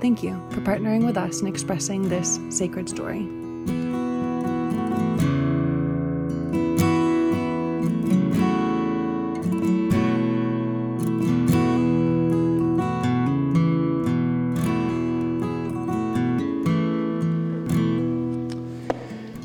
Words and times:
Thank 0.00 0.22
you 0.22 0.40
for 0.48 0.62
partnering 0.62 1.04
with 1.04 1.18
us 1.18 1.42
in 1.42 1.46
expressing 1.46 2.08
this 2.08 2.40
sacred 2.48 2.88
story. 2.88 3.28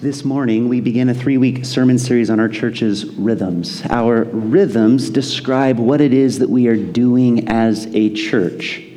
This 0.01 0.23
morning, 0.23 0.69
we 0.69 0.79
begin 0.79 1.09
a 1.09 1.13
three 1.13 1.37
week 1.37 1.65
sermon 1.65 1.99
series 1.99 2.29
on 2.29 2.39
our 2.39 2.47
church's 2.47 3.05
rhythms. 3.17 3.83
Our 3.89 4.23
rhythms 4.23 5.09
describe 5.09 5.79
what 5.79 5.99
it 5.99 6.13
is 6.13 6.39
that 6.39 6.49
we 6.49 6.67
are 6.67 6.77
doing 6.77 7.49
as 7.49 7.87
a 7.93 8.13
church. 8.13 8.94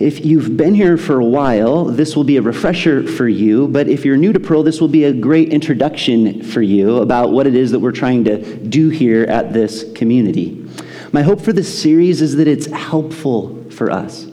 If 0.00 0.24
you've 0.26 0.56
been 0.56 0.74
here 0.74 0.96
for 0.96 1.20
a 1.20 1.24
while, 1.24 1.84
this 1.84 2.16
will 2.16 2.24
be 2.24 2.36
a 2.36 2.42
refresher 2.42 3.06
for 3.06 3.28
you, 3.28 3.68
but 3.68 3.86
if 3.86 4.04
you're 4.04 4.16
new 4.16 4.32
to 4.32 4.40
Pearl, 4.40 4.64
this 4.64 4.80
will 4.80 4.88
be 4.88 5.04
a 5.04 5.12
great 5.12 5.50
introduction 5.50 6.42
for 6.42 6.62
you 6.62 6.96
about 6.96 7.30
what 7.30 7.46
it 7.46 7.54
is 7.54 7.70
that 7.70 7.78
we're 7.78 7.92
trying 7.92 8.24
to 8.24 8.56
do 8.56 8.88
here 8.88 9.22
at 9.24 9.52
this 9.52 9.92
community. 9.92 10.68
My 11.12 11.22
hope 11.22 11.40
for 11.40 11.52
this 11.52 11.80
series 11.80 12.22
is 12.22 12.34
that 12.36 12.48
it's 12.48 12.66
helpful 12.66 13.70
for 13.70 13.88
us. 13.92 14.26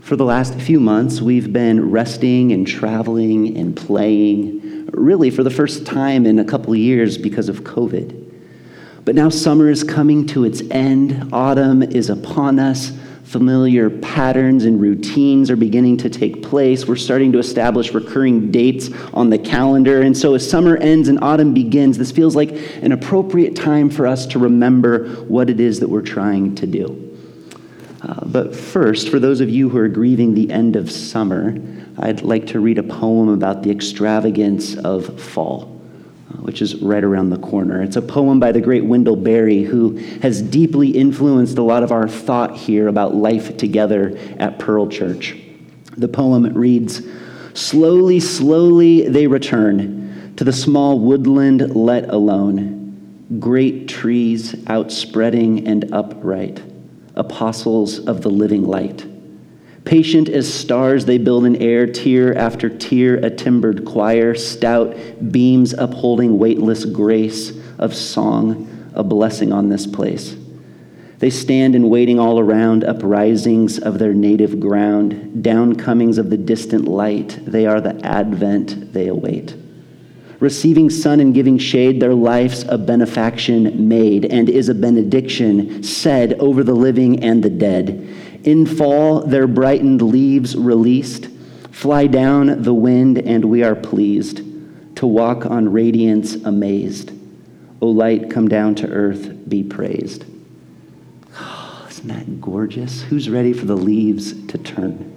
For 0.00 0.14
the 0.14 0.24
last 0.24 0.54
few 0.54 0.78
months, 0.78 1.20
we've 1.20 1.52
been 1.52 1.90
resting 1.90 2.52
and 2.52 2.64
traveling 2.64 3.56
and 3.56 3.76
playing, 3.76 4.90
really 4.92 5.30
for 5.30 5.42
the 5.42 5.50
first 5.50 5.86
time 5.86 6.24
in 6.24 6.38
a 6.38 6.44
couple 6.44 6.72
years 6.76 7.18
because 7.18 7.48
of 7.48 7.62
COVID. 7.62 8.20
But 9.04 9.16
now 9.16 9.28
summer 9.28 9.70
is 9.70 9.82
coming 9.82 10.24
to 10.28 10.44
its 10.44 10.62
end, 10.70 11.30
autumn 11.32 11.82
is 11.82 12.10
upon 12.10 12.60
us 12.60 12.92
familiar 13.24 13.90
patterns 13.90 14.64
and 14.64 14.80
routines 14.80 15.50
are 15.50 15.56
beginning 15.56 15.96
to 15.96 16.10
take 16.10 16.42
place. 16.42 16.86
We're 16.86 16.96
starting 16.96 17.32
to 17.32 17.38
establish 17.38 17.92
recurring 17.92 18.50
dates 18.50 18.90
on 19.12 19.30
the 19.30 19.38
calendar. 19.38 20.02
And 20.02 20.16
so, 20.16 20.34
as 20.34 20.48
summer 20.48 20.76
ends 20.76 21.08
and 21.08 21.18
autumn 21.22 21.54
begins, 21.54 21.98
this 21.98 22.12
feels 22.12 22.36
like 22.36 22.50
an 22.82 22.92
appropriate 22.92 23.56
time 23.56 23.90
for 23.90 24.06
us 24.06 24.26
to 24.26 24.38
remember 24.38 25.08
what 25.24 25.50
it 25.50 25.58
is 25.58 25.80
that 25.80 25.88
we're 25.88 26.02
trying 26.02 26.54
to 26.56 26.66
do. 26.66 27.00
Uh, 28.02 28.24
but 28.26 28.54
first, 28.54 29.08
for 29.08 29.18
those 29.18 29.40
of 29.40 29.48
you 29.48 29.70
who 29.70 29.78
are 29.78 29.88
grieving 29.88 30.34
the 30.34 30.50
end 30.50 30.76
of 30.76 30.90
summer, 30.90 31.56
I'd 31.98 32.22
like 32.22 32.46
to 32.48 32.60
read 32.60 32.78
a 32.78 32.82
poem 32.82 33.30
about 33.30 33.62
the 33.62 33.70
extravagance 33.70 34.76
of 34.76 35.18
fall 35.20 35.73
which 36.40 36.60
is 36.60 36.76
right 36.76 37.02
around 37.04 37.30
the 37.30 37.38
corner. 37.38 37.82
It's 37.82 37.96
a 37.96 38.02
poem 38.02 38.40
by 38.40 38.52
the 38.52 38.60
great 38.60 38.84
Wendell 38.84 39.16
Berry, 39.16 39.62
who 39.62 39.96
has 40.22 40.42
deeply 40.42 40.90
influenced 40.90 41.58
a 41.58 41.62
lot 41.62 41.82
of 41.82 41.92
our 41.92 42.08
thought 42.08 42.56
here 42.56 42.88
about 42.88 43.14
life 43.14 43.56
together 43.56 44.18
at 44.38 44.58
Pearl 44.58 44.88
Church. 44.88 45.36
The 45.96 46.08
poem 46.08 46.52
reads 46.54 47.02
Slowly, 47.54 48.20
slowly 48.20 49.08
they 49.08 49.26
return 49.26 50.34
to 50.36 50.44
the 50.44 50.52
small 50.52 50.98
woodland 50.98 51.76
let 51.76 52.08
alone, 52.10 53.38
great 53.38 53.88
trees 53.88 54.54
outspreading 54.66 55.66
and 55.66 55.92
upright, 55.92 56.60
apostles 57.14 58.00
of 58.00 58.22
the 58.22 58.30
living 58.30 58.64
light. 58.64 59.06
Patient 59.84 60.30
as 60.30 60.52
stars, 60.52 61.04
they 61.04 61.18
build 61.18 61.44
in 61.44 61.56
air, 61.56 61.86
tier 61.86 62.32
after 62.32 62.70
tier, 62.70 63.16
a 63.16 63.28
timbered 63.28 63.84
choir, 63.84 64.34
stout 64.34 64.96
beams 65.30 65.74
upholding 65.74 66.38
weightless 66.38 66.86
grace 66.86 67.52
of 67.78 67.94
song, 67.94 68.90
a 68.94 69.04
blessing 69.04 69.52
on 69.52 69.68
this 69.68 69.86
place. 69.86 70.36
They 71.18 71.30
stand 71.30 71.74
in 71.74 71.90
waiting 71.90 72.18
all 72.18 72.40
around, 72.40 72.82
uprisings 72.84 73.78
of 73.78 73.98
their 73.98 74.14
native 74.14 74.58
ground, 74.58 75.42
downcomings 75.42 76.18
of 76.18 76.30
the 76.30 76.36
distant 76.36 76.86
light. 76.86 77.38
They 77.46 77.66
are 77.66 77.80
the 77.80 77.98
advent 78.04 78.92
they 78.92 79.08
await. 79.08 79.54
Receiving 80.40 80.90
sun 80.90 81.20
and 81.20 81.32
giving 81.32 81.56
shade, 81.56 82.00
their 82.00 82.14
life's 82.14 82.64
a 82.68 82.76
benefaction 82.76 83.88
made, 83.88 84.24
and 84.26 84.48
is 84.48 84.68
a 84.68 84.74
benediction 84.74 85.82
said 85.82 86.34
over 86.34 86.62
the 86.64 86.74
living 86.74 87.22
and 87.22 87.42
the 87.42 87.50
dead. 87.50 88.06
In 88.44 88.66
fall, 88.66 89.22
their 89.22 89.46
brightened 89.46 90.02
leaves 90.02 90.54
released, 90.54 91.28
fly 91.70 92.06
down 92.06 92.62
the 92.62 92.74
wind, 92.74 93.18
and 93.18 93.46
we 93.46 93.62
are 93.62 93.74
pleased 93.74 94.42
to 94.96 95.06
walk 95.06 95.46
on 95.46 95.72
radiance 95.72 96.34
amazed. 96.34 97.12
O 97.80 97.88
light, 97.88 98.30
come 98.30 98.46
down 98.48 98.74
to 98.76 98.88
earth, 98.88 99.48
be 99.48 99.62
praised. 99.62 100.26
Oh, 101.38 101.86
isn't 101.90 102.08
that 102.08 102.40
gorgeous? 102.42 103.02
Who's 103.02 103.30
ready 103.30 103.54
for 103.54 103.64
the 103.64 103.76
leaves 103.76 104.46
to 104.48 104.58
turn? 104.58 105.10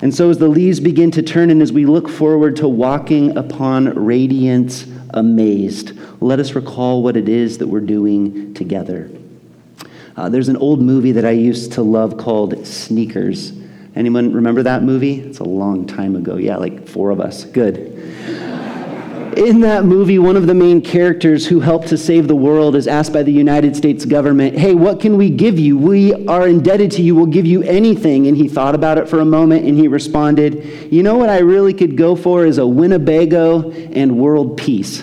And 0.00 0.14
so, 0.14 0.30
as 0.30 0.38
the 0.38 0.48
leaves 0.48 0.80
begin 0.80 1.10
to 1.10 1.22
turn, 1.22 1.50
and 1.50 1.60
as 1.60 1.70
we 1.70 1.84
look 1.84 2.08
forward 2.08 2.56
to 2.56 2.68
walking 2.68 3.36
upon 3.36 4.02
radiance 4.02 4.86
amazed, 5.10 5.92
let 6.22 6.40
us 6.40 6.54
recall 6.54 7.02
what 7.02 7.18
it 7.18 7.28
is 7.28 7.58
that 7.58 7.66
we're 7.66 7.80
doing 7.80 8.54
together. 8.54 9.10
Uh, 10.20 10.28
there's 10.28 10.50
an 10.50 10.56
old 10.58 10.82
movie 10.82 11.12
that 11.12 11.24
I 11.24 11.30
used 11.30 11.72
to 11.72 11.82
love 11.82 12.18
called 12.18 12.66
Sneakers. 12.66 13.54
Anyone 13.96 14.34
remember 14.34 14.62
that 14.64 14.82
movie? 14.82 15.18
It's 15.18 15.38
a 15.38 15.44
long 15.44 15.86
time 15.86 16.14
ago. 16.14 16.36
Yeah, 16.36 16.58
like 16.58 16.86
four 16.86 17.08
of 17.08 17.20
us. 17.20 17.44
Good. 17.44 17.78
In 19.38 19.62
that 19.62 19.86
movie, 19.86 20.18
one 20.18 20.36
of 20.36 20.46
the 20.46 20.52
main 20.52 20.82
characters 20.82 21.46
who 21.46 21.60
helped 21.60 21.88
to 21.88 21.96
save 21.96 22.28
the 22.28 22.36
world 22.36 22.76
is 22.76 22.86
asked 22.86 23.14
by 23.14 23.22
the 23.22 23.32
United 23.32 23.74
States 23.74 24.04
government, 24.04 24.58
Hey, 24.58 24.74
what 24.74 25.00
can 25.00 25.16
we 25.16 25.30
give 25.30 25.58
you? 25.58 25.78
We 25.78 26.12
are 26.26 26.46
indebted 26.46 26.90
to 26.92 27.02
you. 27.02 27.16
We'll 27.16 27.24
give 27.24 27.46
you 27.46 27.62
anything. 27.62 28.26
And 28.26 28.36
he 28.36 28.46
thought 28.46 28.74
about 28.74 28.98
it 28.98 29.08
for 29.08 29.20
a 29.20 29.24
moment 29.24 29.64
and 29.64 29.78
he 29.78 29.88
responded, 29.88 30.92
You 30.92 31.02
know 31.02 31.16
what 31.16 31.30
I 31.30 31.38
really 31.38 31.72
could 31.72 31.96
go 31.96 32.14
for 32.14 32.44
is 32.44 32.58
a 32.58 32.66
Winnebago 32.66 33.70
and 33.70 34.18
world 34.18 34.58
peace 34.58 35.02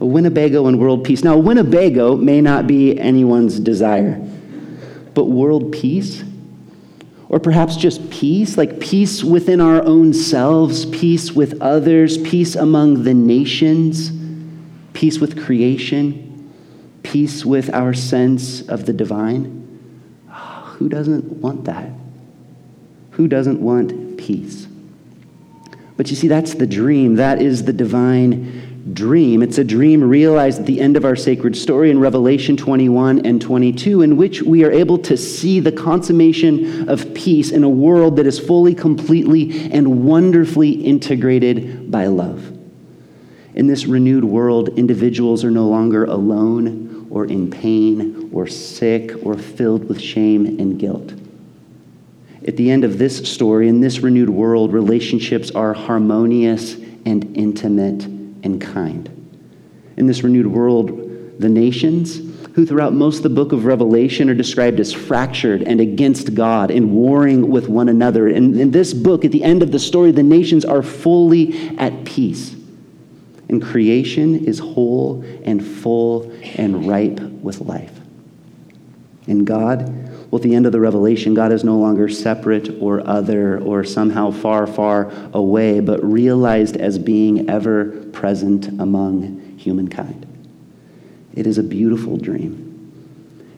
a 0.00 0.06
Winnebago 0.06 0.66
and 0.66 0.78
world 0.78 1.04
peace. 1.04 1.24
Now, 1.24 1.36
Winnebago 1.36 2.16
may 2.16 2.40
not 2.40 2.66
be 2.66 2.98
anyone's 2.98 3.58
desire, 3.58 4.14
but 5.14 5.24
world 5.24 5.72
peace? 5.72 6.22
Or 7.28 7.38
perhaps 7.38 7.76
just 7.76 8.10
peace, 8.10 8.56
like 8.56 8.80
peace 8.80 9.22
within 9.22 9.60
our 9.60 9.82
own 9.82 10.14
selves, 10.14 10.86
peace 10.86 11.32
with 11.32 11.60
others, 11.60 12.16
peace 12.18 12.54
among 12.54 13.02
the 13.02 13.12
nations, 13.12 14.10
peace 14.94 15.18
with 15.18 15.44
creation, 15.44 16.52
peace 17.02 17.44
with 17.44 17.72
our 17.74 17.92
sense 17.92 18.66
of 18.68 18.86
the 18.86 18.92
divine. 18.92 19.54
Oh, 20.30 20.74
who 20.78 20.88
doesn't 20.88 21.24
want 21.42 21.64
that? 21.64 21.90
Who 23.12 23.28
doesn't 23.28 23.60
want 23.60 24.16
peace? 24.16 24.66
But 25.98 26.08
you 26.10 26.16
see, 26.16 26.28
that's 26.28 26.54
the 26.54 26.66
dream. 26.66 27.16
That 27.16 27.42
is 27.42 27.64
the 27.64 27.72
divine 27.72 28.67
dream. 28.92 29.42
It's 29.42 29.58
a 29.58 29.64
dream 29.64 30.02
realized 30.02 30.60
at 30.60 30.66
the 30.66 30.80
end 30.80 30.96
of 30.96 31.04
our 31.04 31.16
sacred 31.16 31.56
story 31.56 31.90
in 31.90 31.98
Revelation 31.98 32.56
21 32.56 33.26
and 33.26 33.40
22, 33.40 34.02
in 34.02 34.16
which 34.16 34.42
we 34.42 34.64
are 34.64 34.70
able 34.70 34.98
to 34.98 35.16
see 35.16 35.60
the 35.60 35.72
consummation 35.72 36.88
of 36.88 37.14
peace 37.14 37.50
in 37.50 37.64
a 37.64 37.68
world 37.68 38.16
that 38.16 38.26
is 38.26 38.38
fully, 38.38 38.74
completely, 38.74 39.70
and 39.72 40.04
wonderfully 40.04 40.70
integrated 40.70 41.90
by 41.90 42.06
love. 42.06 42.56
In 43.54 43.66
this 43.66 43.86
renewed 43.86 44.24
world, 44.24 44.68
individuals 44.78 45.44
are 45.44 45.50
no 45.50 45.66
longer 45.66 46.04
alone 46.04 47.08
or 47.10 47.24
in 47.24 47.50
pain 47.50 48.30
or 48.32 48.46
sick 48.46 49.12
or 49.24 49.36
filled 49.36 49.88
with 49.88 50.00
shame 50.00 50.46
and 50.46 50.78
guilt. 50.78 51.14
At 52.46 52.56
the 52.56 52.70
end 52.70 52.84
of 52.84 52.98
this 52.98 53.30
story, 53.30 53.68
in 53.68 53.80
this 53.80 53.98
renewed 54.00 54.30
world, 54.30 54.72
relationships 54.72 55.50
are 55.50 55.74
harmonious 55.74 56.74
and 57.04 57.36
intimate 57.36 58.17
and 58.42 58.60
kind. 58.60 59.08
In 59.96 60.06
this 60.06 60.22
renewed 60.22 60.46
world, 60.46 60.88
the 61.40 61.48
nations, 61.48 62.20
who 62.54 62.66
throughout 62.66 62.92
most 62.92 63.18
of 63.18 63.22
the 63.22 63.28
book 63.28 63.52
of 63.52 63.66
Revelation 63.66 64.28
are 64.28 64.34
described 64.34 64.80
as 64.80 64.92
fractured 64.92 65.62
and 65.62 65.80
against 65.80 66.34
God 66.34 66.72
and 66.72 66.90
warring 66.90 67.50
with 67.50 67.68
one 67.68 67.88
another. 67.88 68.28
In 68.28 68.72
this 68.72 68.92
book, 68.92 69.24
at 69.24 69.30
the 69.30 69.44
end 69.44 69.62
of 69.62 69.70
the 69.70 69.78
story, 69.78 70.10
the 70.10 70.24
nations 70.24 70.64
are 70.64 70.82
fully 70.82 71.76
at 71.78 72.04
peace. 72.04 72.56
And 73.48 73.62
creation 73.62 74.44
is 74.44 74.58
whole 74.58 75.22
and 75.44 75.64
full 75.64 76.32
and 76.56 76.88
ripe 76.88 77.20
with 77.20 77.60
life. 77.60 77.92
And 79.28 79.46
God, 79.46 80.07
Well, 80.30 80.38
at 80.38 80.42
the 80.42 80.54
end 80.54 80.66
of 80.66 80.72
the 80.72 80.80
revelation, 80.80 81.32
God 81.32 81.52
is 81.52 81.64
no 81.64 81.78
longer 81.78 82.08
separate 82.08 82.82
or 82.82 83.06
other 83.06 83.58
or 83.60 83.82
somehow 83.82 84.30
far, 84.30 84.66
far 84.66 85.10
away, 85.32 85.80
but 85.80 86.04
realized 86.04 86.76
as 86.76 86.98
being 86.98 87.48
ever 87.48 87.86
present 88.12 88.68
among 88.68 89.56
humankind. 89.56 90.26
It 91.34 91.46
is 91.46 91.56
a 91.56 91.62
beautiful 91.62 92.18
dream. 92.18 92.67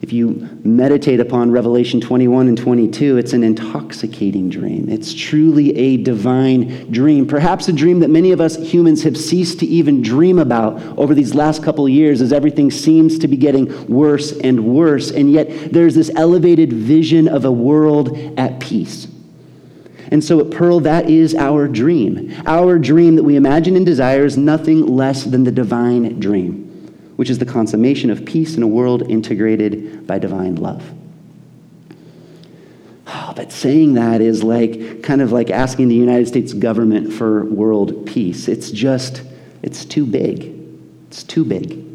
If 0.01 0.15
you 0.15 0.49
meditate 0.65 1.21
upon 1.21 1.51
Revelation 1.51 2.01
21 2.01 2.49
and 2.49 2.57
22, 2.57 3.19
it's 3.19 3.35
an 3.35 3.45
intoxicating 3.45 4.49
dream. 4.49 4.89
It's 4.89 5.13
truly 5.13 5.77
a 5.77 5.99
divine 5.99 6.91
dream. 6.91 7.27
Perhaps 7.27 7.69
a 7.69 7.73
dream 7.73 8.01
that 8.01 8.09
many 8.09 8.33
of 8.33 8.41
us 8.41 8.57
humans 8.57 9.03
have 9.03 9.15
ceased 9.15 9.61
to 9.61 9.67
even 9.67 10.01
dream 10.01 10.39
about 10.39 10.81
over 10.97 11.15
these 11.15 11.35
last 11.35 11.63
couple 11.63 11.87
years 11.87 12.23
as 12.23 12.33
everything 12.33 12.71
seems 12.71 13.19
to 13.19 13.29
be 13.29 13.37
getting 13.37 13.87
worse 13.89 14.33
and 14.39 14.65
worse. 14.65 15.11
And 15.11 15.31
yet 15.31 15.71
there's 15.71 15.97
this 15.97 16.11
elevated 16.17 16.73
vision 16.73 17.29
of 17.29 17.45
a 17.45 17.53
world 17.53 18.17
at 18.39 18.59
peace. 18.59 19.07
And 20.11 20.25
so 20.25 20.41
at 20.41 20.51
Pearl, 20.51 20.81
that 20.81 21.11
is 21.11 21.35
our 21.35 21.69
dream. 21.69 22.35
Our 22.47 22.79
dream 22.79 23.17
that 23.17 23.23
we 23.23 23.37
imagine 23.37 23.77
and 23.77 23.85
desire 23.85 24.25
is 24.25 24.39
nothing 24.39 24.87
less 24.87 25.25
than 25.25 25.45
the 25.45 25.53
divine 25.53 26.19
dream 26.19 26.70
which 27.21 27.29
is 27.29 27.37
the 27.37 27.45
consummation 27.45 28.09
of 28.09 28.25
peace 28.25 28.57
in 28.57 28.63
a 28.63 28.67
world 28.67 29.03
integrated 29.11 30.07
by 30.07 30.19
divine 30.19 30.55
love. 30.55 30.91
Oh, 33.07 33.35
but 33.37 33.53
saying 33.53 33.93
that 33.93 34.23
is 34.23 34.43
like 34.43 35.03
kind 35.03 35.21
of 35.21 35.31
like 35.31 35.51
asking 35.51 35.89
the 35.89 35.95
United 35.95 36.29
States 36.29 36.55
government 36.55 37.13
for 37.13 37.45
world 37.45 38.07
peace. 38.07 38.49
It's 38.49 38.71
just, 38.71 39.23
it's 39.61 39.85
too 39.85 40.07
big. 40.07 40.59
It's 41.09 41.23
too 41.23 41.45
big. 41.45 41.90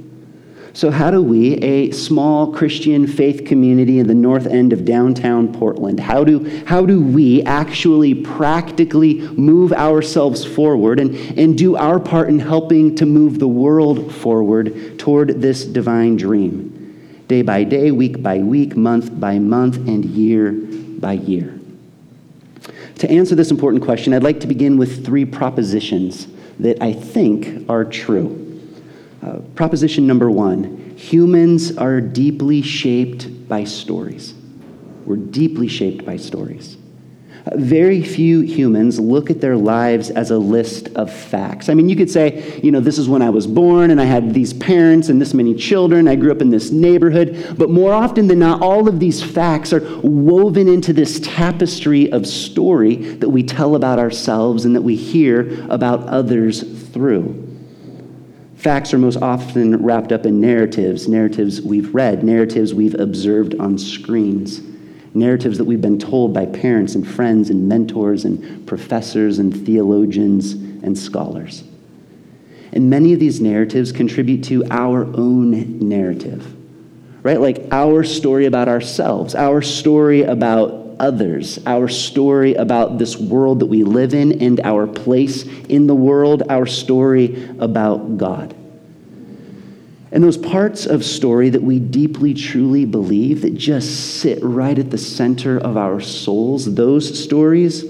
So, 0.76 0.92
how 0.92 1.10
do 1.10 1.22
we, 1.22 1.54
a 1.60 1.92
small 1.92 2.52
Christian 2.52 3.08
faith 3.08 3.46
community 3.46 3.98
in 4.00 4.08
the 4.08 4.14
north 4.14 4.46
end 4.46 4.74
of 4.74 4.84
downtown 4.84 5.54
Portland, 5.54 6.02
how 6.02 6.26
do, 6.26 6.66
how 6.66 6.86
do 6.86 7.02
we 7.02 7.42
actually 7.44 8.14
practically 8.14 9.22
move 9.22 9.72
ourselves 9.72 10.44
forward 10.44 11.00
and, 11.00 11.16
and 11.40 11.58
do 11.58 11.78
our 11.78 11.98
part 11.98 12.28
in 12.28 12.40
helping 12.40 12.94
to 12.98 13.06
move 13.06 13.40
the 13.40 13.48
world 13.48 14.14
forward 14.14 15.00
toward 15.00 15.42
this 15.42 15.64
divine 15.64 16.18
dream? 16.18 17.24
Day 17.30 17.42
by 17.42 17.64
day, 17.64 17.92
week 17.92 18.22
by 18.22 18.40
week, 18.40 18.76
month 18.76 19.18
by 19.18 19.40
month, 19.40 19.78
and 19.78 20.04
year 20.04 20.52
by 20.52 21.14
year. 21.14 21.58
To 22.96 23.10
answer 23.10 23.34
this 23.34 23.50
important 23.50 23.82
question, 23.82 24.14
I'd 24.14 24.24
like 24.24 24.42
to 24.42 24.48
begin 24.48 24.78
with 24.78 25.06
three 25.06 25.24
propositions 25.24 26.28
that 26.60 26.84
I 26.84 26.92
think 26.92 27.70
are 27.70 27.86
true. 27.86 28.45
Uh, 29.24 29.40
proposition 29.56 30.06
number 30.08 30.30
one 30.30 30.94
humans 30.98 31.78
are 31.78 32.00
deeply 32.00 32.62
shaped 32.62 33.48
by 33.48 33.64
stories. 33.64 34.34
We're 35.06 35.18
deeply 35.18 35.68
shaped 35.68 36.06
by 36.06 36.18
stories. 36.18 36.78
Very 37.54 38.02
few 38.02 38.42
humans 38.42 39.00
look 39.00 39.30
at 39.30 39.40
their 39.40 39.56
lives 39.56 40.10
as 40.10 40.32
a 40.32 40.38
list 40.38 40.88
of 40.96 41.14
facts. 41.14 41.70
I 41.70 41.76
mean, 41.76 41.88
you 41.88 41.96
could 41.96 42.10
say, 42.10 42.60
you 42.64 42.72
know, 42.72 42.80
this 42.80 42.98
is 42.98 43.08
when 43.08 43.22
I 43.22 43.30
was 43.30 43.46
born 43.46 43.92
and 43.92 44.02
I 44.02 44.06
had 44.06 44.34
these 44.34 44.52
parents 44.54 45.10
and 45.10 45.22
this 45.22 45.36
many 45.36 45.54
children. 45.54 46.08
I 46.08 46.16
grew 46.16 46.32
up 46.32 46.42
in 46.42 46.50
this 46.50 46.72
neighborhood. 46.72 47.56
But 47.56 47.70
more 47.70 47.94
often 47.94 48.28
than 48.28 48.40
not, 48.40 48.64
all 48.64 48.88
of 48.88 49.00
these 49.00 49.22
facts 49.22 49.74
are 49.74 49.82
woven 50.02 50.68
into 50.68 50.92
this 50.92 51.20
tapestry 51.20 52.12
of 52.12 52.26
story 52.26 52.96
that 52.96 53.30
we 53.30 53.44
tell 53.44 53.76
about 53.76 54.00
ourselves 54.00 54.66
and 54.66 54.76
that 54.76 54.82
we 54.82 54.96
hear 54.96 55.64
about 55.70 56.08
others 56.08 56.64
through. 56.90 57.55
Facts 58.66 58.96
are 58.96 58.98
most 58.98 59.18
often 59.18 59.76
wrapped 59.84 60.12
up 60.12 60.26
in 60.26 60.42
narratives, 60.42 61.08
narratives 61.08 61.62
we've 61.62 61.94
read, 61.94 62.24
narratives 62.24 62.74
we've 62.74 62.96
observed 62.96 63.54
on 63.60 63.78
screens, 63.78 64.60
narratives 65.14 65.60
that 65.60 65.66
we've 65.66 65.84
been 65.84 66.00
told 66.00 66.34
by 66.34 66.48
parents 66.48 66.96
and 66.96 67.08
friends 67.08 67.52
and 67.52 67.70
mentors 67.70 68.26
and 68.26 68.66
professors 68.66 69.38
and 69.38 69.68
theologians 69.68 70.54
and 70.54 70.98
scholars. 70.98 71.64
And 72.72 72.90
many 72.90 73.14
of 73.14 73.20
these 73.20 73.40
narratives 73.40 73.92
contribute 73.92 74.44
to 74.46 74.66
our 74.72 75.04
own 75.16 75.78
narrative, 75.88 76.52
right? 77.22 77.40
Like 77.40 77.68
our 77.72 78.04
story 78.04 78.48
about 78.48 78.68
ourselves, 78.68 79.36
our 79.36 79.62
story 79.62 80.24
about 80.24 80.85
others, 81.00 81.60
our 81.66 81.88
story 81.88 82.56
about 82.56 82.98
this 82.98 83.18
world 83.18 83.60
that 83.60 83.66
we 83.68 83.84
live 83.84 84.14
in 84.14 84.42
and 84.42 84.60
our 84.62 84.88
place 84.88 85.44
in 85.44 85.88
the 85.88 85.96
world, 85.96 86.44
our 86.50 86.66
story 86.66 87.50
about 87.60 88.18
God. 88.18 88.56
And 90.12 90.24
those 90.24 90.38
parts 90.38 90.86
of 90.86 91.04
story 91.04 91.50
that 91.50 91.62
we 91.62 91.80
deeply, 91.80 92.34
truly 92.34 92.86
believe 92.86 93.42
that 93.42 93.56
just 93.56 94.20
sit 94.22 94.40
right 94.42 94.78
at 94.80 94.90
the 94.90 94.98
center 94.98 95.58
of 95.58 95.76
our 95.76 96.00
souls, 96.00 96.74
those 96.76 97.22
stories 97.22 97.84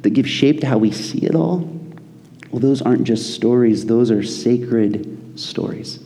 that 0.00 0.10
give 0.10 0.28
shape 0.28 0.60
to 0.60 0.66
how 0.66 0.78
we 0.78 0.90
see 0.90 1.26
it 1.26 1.34
all, 1.34 1.58
well, 2.50 2.60
those 2.60 2.80
aren't 2.80 3.04
just 3.04 3.34
stories, 3.34 3.84
those 3.84 4.10
are 4.10 4.22
sacred 4.22 5.38
stories. 5.38 6.00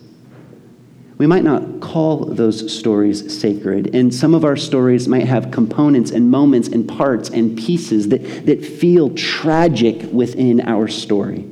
We 1.22 1.28
might 1.28 1.44
not 1.44 1.78
call 1.78 2.24
those 2.24 2.76
stories 2.76 3.32
sacred, 3.40 3.94
and 3.94 4.12
some 4.12 4.34
of 4.34 4.44
our 4.44 4.56
stories 4.56 5.06
might 5.06 5.28
have 5.28 5.52
components 5.52 6.10
and 6.10 6.28
moments 6.28 6.66
and 6.66 6.88
parts 6.88 7.28
and 7.28 7.56
pieces 7.56 8.08
that, 8.08 8.44
that 8.46 8.66
feel 8.66 9.08
tragic 9.14 10.02
within 10.12 10.60
our 10.62 10.88
story. 10.88 11.48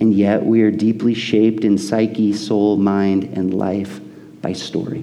And 0.00 0.12
yet 0.12 0.44
we 0.44 0.60
are 0.60 0.70
deeply 0.70 1.14
shaped 1.14 1.64
in 1.64 1.78
psyche, 1.78 2.34
soul, 2.34 2.76
mind, 2.76 3.24
and 3.38 3.54
life 3.54 4.02
by 4.42 4.52
story. 4.52 5.02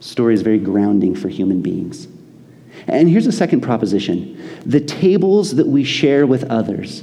Story 0.00 0.34
is 0.34 0.42
very 0.42 0.58
grounding 0.58 1.14
for 1.14 1.30
human 1.30 1.62
beings. 1.62 2.06
And 2.86 3.08
here's 3.08 3.26
a 3.26 3.32
second 3.32 3.62
proposition 3.62 4.60
the 4.66 4.80
tables 4.80 5.56
that 5.56 5.68
we 5.68 5.84
share 5.84 6.26
with 6.26 6.44
others, 6.50 7.02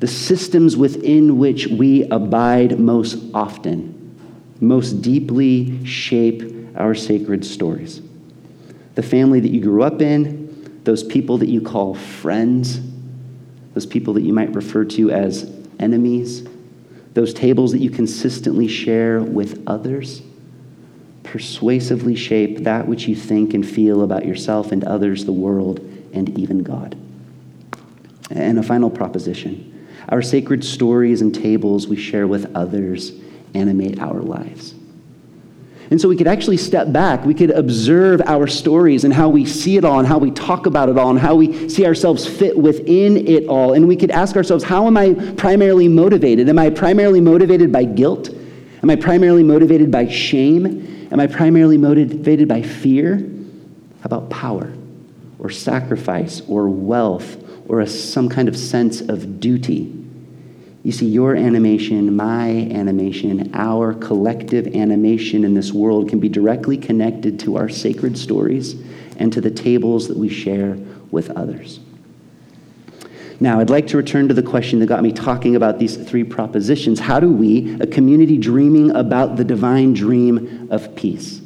the 0.00 0.08
systems 0.08 0.76
within 0.76 1.38
which 1.38 1.68
we 1.68 2.02
abide 2.10 2.78
most 2.78 3.16
often, 3.32 3.93
most 4.60 5.02
deeply 5.02 5.84
shape 5.84 6.42
our 6.76 6.94
sacred 6.94 7.44
stories. 7.44 8.00
The 8.94 9.02
family 9.02 9.40
that 9.40 9.50
you 9.50 9.60
grew 9.60 9.82
up 9.82 10.00
in, 10.00 10.80
those 10.84 11.02
people 11.02 11.38
that 11.38 11.48
you 11.48 11.60
call 11.60 11.94
friends, 11.94 12.80
those 13.74 13.86
people 13.86 14.14
that 14.14 14.22
you 14.22 14.32
might 14.32 14.54
refer 14.54 14.84
to 14.84 15.10
as 15.10 15.50
enemies, 15.80 16.46
those 17.14 17.34
tables 17.34 17.72
that 17.72 17.78
you 17.78 17.90
consistently 17.90 18.68
share 18.68 19.20
with 19.20 19.62
others, 19.66 20.22
persuasively 21.22 22.14
shape 22.14 22.58
that 22.64 22.86
which 22.86 23.08
you 23.08 23.16
think 23.16 23.54
and 23.54 23.66
feel 23.68 24.02
about 24.02 24.24
yourself 24.24 24.72
and 24.72 24.84
others, 24.84 25.24
the 25.24 25.32
world, 25.32 25.80
and 26.12 26.38
even 26.38 26.62
God. 26.62 26.96
And 28.30 28.58
a 28.58 28.62
final 28.62 28.90
proposition 28.90 29.70
our 30.10 30.20
sacred 30.20 30.62
stories 30.62 31.22
and 31.22 31.34
tables 31.34 31.88
we 31.88 31.96
share 31.96 32.26
with 32.26 32.54
others 32.54 33.12
animate 33.54 34.00
our 34.00 34.20
lives. 34.20 34.74
And 35.90 36.00
so 36.00 36.08
we 36.08 36.16
could 36.16 36.26
actually 36.26 36.56
step 36.56 36.92
back. 36.92 37.24
We 37.24 37.34
could 37.34 37.50
observe 37.50 38.22
our 38.22 38.46
stories 38.46 39.04
and 39.04 39.12
how 39.12 39.28
we 39.28 39.44
see 39.44 39.76
it 39.76 39.84
all 39.84 39.98
and 39.98 40.08
how 40.08 40.18
we 40.18 40.30
talk 40.30 40.66
about 40.66 40.88
it 40.88 40.98
all 40.98 41.10
and 41.10 41.18
how 41.18 41.34
we 41.34 41.68
see 41.68 41.86
ourselves 41.86 42.26
fit 42.26 42.56
within 42.56 43.28
it 43.28 43.46
all. 43.46 43.74
And 43.74 43.86
we 43.86 43.96
could 43.96 44.10
ask 44.10 44.34
ourselves, 44.36 44.64
how 44.64 44.86
am 44.86 44.96
I 44.96 45.14
primarily 45.36 45.88
motivated? 45.88 46.48
Am 46.48 46.58
I 46.58 46.70
primarily 46.70 47.20
motivated 47.20 47.70
by 47.70 47.84
guilt? 47.84 48.30
Am 48.82 48.90
I 48.90 48.96
primarily 48.96 49.42
motivated 49.42 49.90
by 49.90 50.08
shame? 50.08 51.08
Am 51.12 51.20
I 51.20 51.26
primarily 51.26 51.78
motivated 51.78 52.48
by 52.48 52.62
fear? 52.62 53.18
How 54.00 54.06
about 54.06 54.30
power 54.30 54.72
or 55.38 55.50
sacrifice 55.50 56.42
or 56.48 56.68
wealth 56.68 57.36
or 57.68 57.80
a, 57.80 57.86
some 57.86 58.28
kind 58.28 58.48
of 58.48 58.56
sense 58.56 59.00
of 59.00 59.38
duty? 59.38 60.03
You 60.84 60.92
see, 60.92 61.06
your 61.06 61.34
animation, 61.34 62.14
my 62.14 62.50
animation, 62.70 63.50
our 63.54 63.94
collective 63.94 64.76
animation 64.76 65.42
in 65.42 65.54
this 65.54 65.72
world 65.72 66.10
can 66.10 66.20
be 66.20 66.28
directly 66.28 66.76
connected 66.76 67.40
to 67.40 67.56
our 67.56 67.70
sacred 67.70 68.18
stories 68.18 68.74
and 69.16 69.32
to 69.32 69.40
the 69.40 69.50
tables 69.50 70.08
that 70.08 70.16
we 70.18 70.28
share 70.28 70.76
with 71.10 71.30
others. 71.30 71.80
Now, 73.40 73.60
I'd 73.60 73.70
like 73.70 73.86
to 73.88 73.96
return 73.96 74.28
to 74.28 74.34
the 74.34 74.42
question 74.42 74.78
that 74.80 74.86
got 74.86 75.02
me 75.02 75.10
talking 75.10 75.56
about 75.56 75.78
these 75.78 75.96
three 75.96 76.22
propositions. 76.22 77.00
How 77.00 77.18
do 77.18 77.32
we, 77.32 77.80
a 77.80 77.86
community 77.86 78.36
dreaming 78.36 78.94
about 78.94 79.36
the 79.36 79.44
divine 79.44 79.94
dream 79.94 80.68
of 80.70 80.94
peace, 80.94 81.40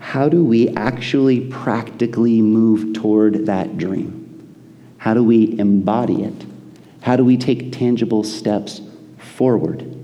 how 0.00 0.28
do 0.28 0.44
we 0.44 0.68
actually 0.70 1.42
practically 1.42 2.42
move 2.42 2.92
toward 2.92 3.46
that 3.46 3.78
dream? 3.78 4.16
How 4.98 5.14
do 5.14 5.22
we 5.22 5.56
embody 5.60 6.24
it? 6.24 6.47
How 7.08 7.16
do 7.16 7.24
we 7.24 7.38
take 7.38 7.72
tangible 7.72 8.22
steps 8.22 8.82
forward? 9.16 9.96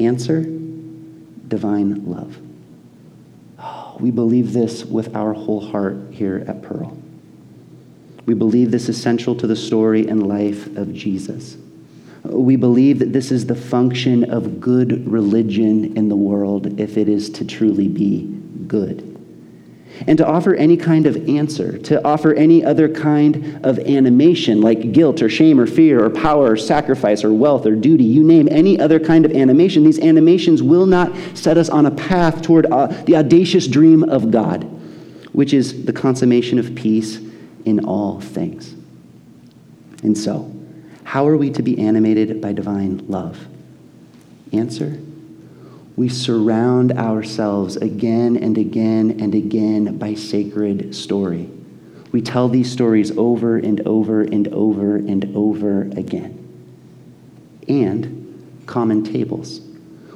Answer 0.00 0.40
divine 0.40 2.06
love. 2.06 2.38
Oh, 3.58 3.98
we 4.00 4.10
believe 4.10 4.54
this 4.54 4.86
with 4.86 5.14
our 5.14 5.34
whole 5.34 5.60
heart 5.60 5.98
here 6.12 6.42
at 6.48 6.62
Pearl. 6.62 6.96
We 8.24 8.32
believe 8.32 8.70
this 8.70 8.88
is 8.88 8.98
central 8.98 9.36
to 9.36 9.46
the 9.46 9.54
story 9.54 10.08
and 10.08 10.26
life 10.26 10.74
of 10.78 10.94
Jesus. 10.94 11.58
We 12.22 12.56
believe 12.56 13.00
that 13.00 13.12
this 13.12 13.30
is 13.30 13.44
the 13.44 13.54
function 13.54 14.24
of 14.32 14.60
good 14.60 15.06
religion 15.06 15.94
in 15.94 16.08
the 16.08 16.16
world 16.16 16.80
if 16.80 16.96
it 16.96 17.06
is 17.06 17.28
to 17.32 17.44
truly 17.44 17.88
be 17.88 18.22
good. 18.66 19.13
And 20.06 20.18
to 20.18 20.26
offer 20.26 20.54
any 20.54 20.76
kind 20.76 21.06
of 21.06 21.28
answer, 21.28 21.78
to 21.78 22.04
offer 22.04 22.34
any 22.34 22.64
other 22.64 22.88
kind 22.88 23.60
of 23.64 23.78
animation 23.80 24.60
like 24.60 24.92
guilt 24.92 25.22
or 25.22 25.28
shame 25.28 25.60
or 25.60 25.66
fear 25.66 26.04
or 26.04 26.10
power 26.10 26.52
or 26.52 26.56
sacrifice 26.56 27.24
or 27.24 27.32
wealth 27.32 27.66
or 27.66 27.74
duty. 27.74 28.04
You 28.04 28.24
name 28.24 28.48
any 28.50 28.78
other 28.78 28.98
kind 28.98 29.24
of 29.24 29.32
animation, 29.32 29.84
these 29.84 29.98
animations 29.98 30.62
will 30.62 30.86
not 30.86 31.12
set 31.34 31.56
us 31.56 31.68
on 31.68 31.86
a 31.86 31.90
path 31.90 32.42
toward 32.42 32.66
uh, 32.66 32.86
the 33.04 33.16
audacious 33.16 33.66
dream 33.66 34.02
of 34.04 34.30
God, 34.30 34.64
which 35.32 35.52
is 35.52 35.84
the 35.84 35.92
consummation 35.92 36.58
of 36.58 36.74
peace 36.74 37.18
in 37.64 37.84
all 37.84 38.20
things. 38.20 38.74
And 40.02 40.16
so, 40.16 40.50
how 41.04 41.26
are 41.26 41.36
we 41.36 41.50
to 41.50 41.62
be 41.62 41.78
animated 41.78 42.40
by 42.40 42.52
divine 42.52 43.06
love? 43.08 43.46
Answer 44.52 44.98
we 45.96 46.08
surround 46.08 46.92
ourselves 46.92 47.76
again 47.76 48.36
and 48.36 48.58
again 48.58 49.18
and 49.20 49.34
again 49.34 49.96
by 49.96 50.14
sacred 50.14 50.94
story. 50.94 51.48
We 52.10 52.20
tell 52.20 52.48
these 52.48 52.70
stories 52.70 53.16
over 53.16 53.56
and 53.56 53.80
over 53.86 54.22
and 54.22 54.48
over 54.48 54.96
and 54.96 55.36
over 55.36 55.82
again. 55.82 56.40
And 57.68 58.62
common 58.66 59.04
tables. 59.04 59.60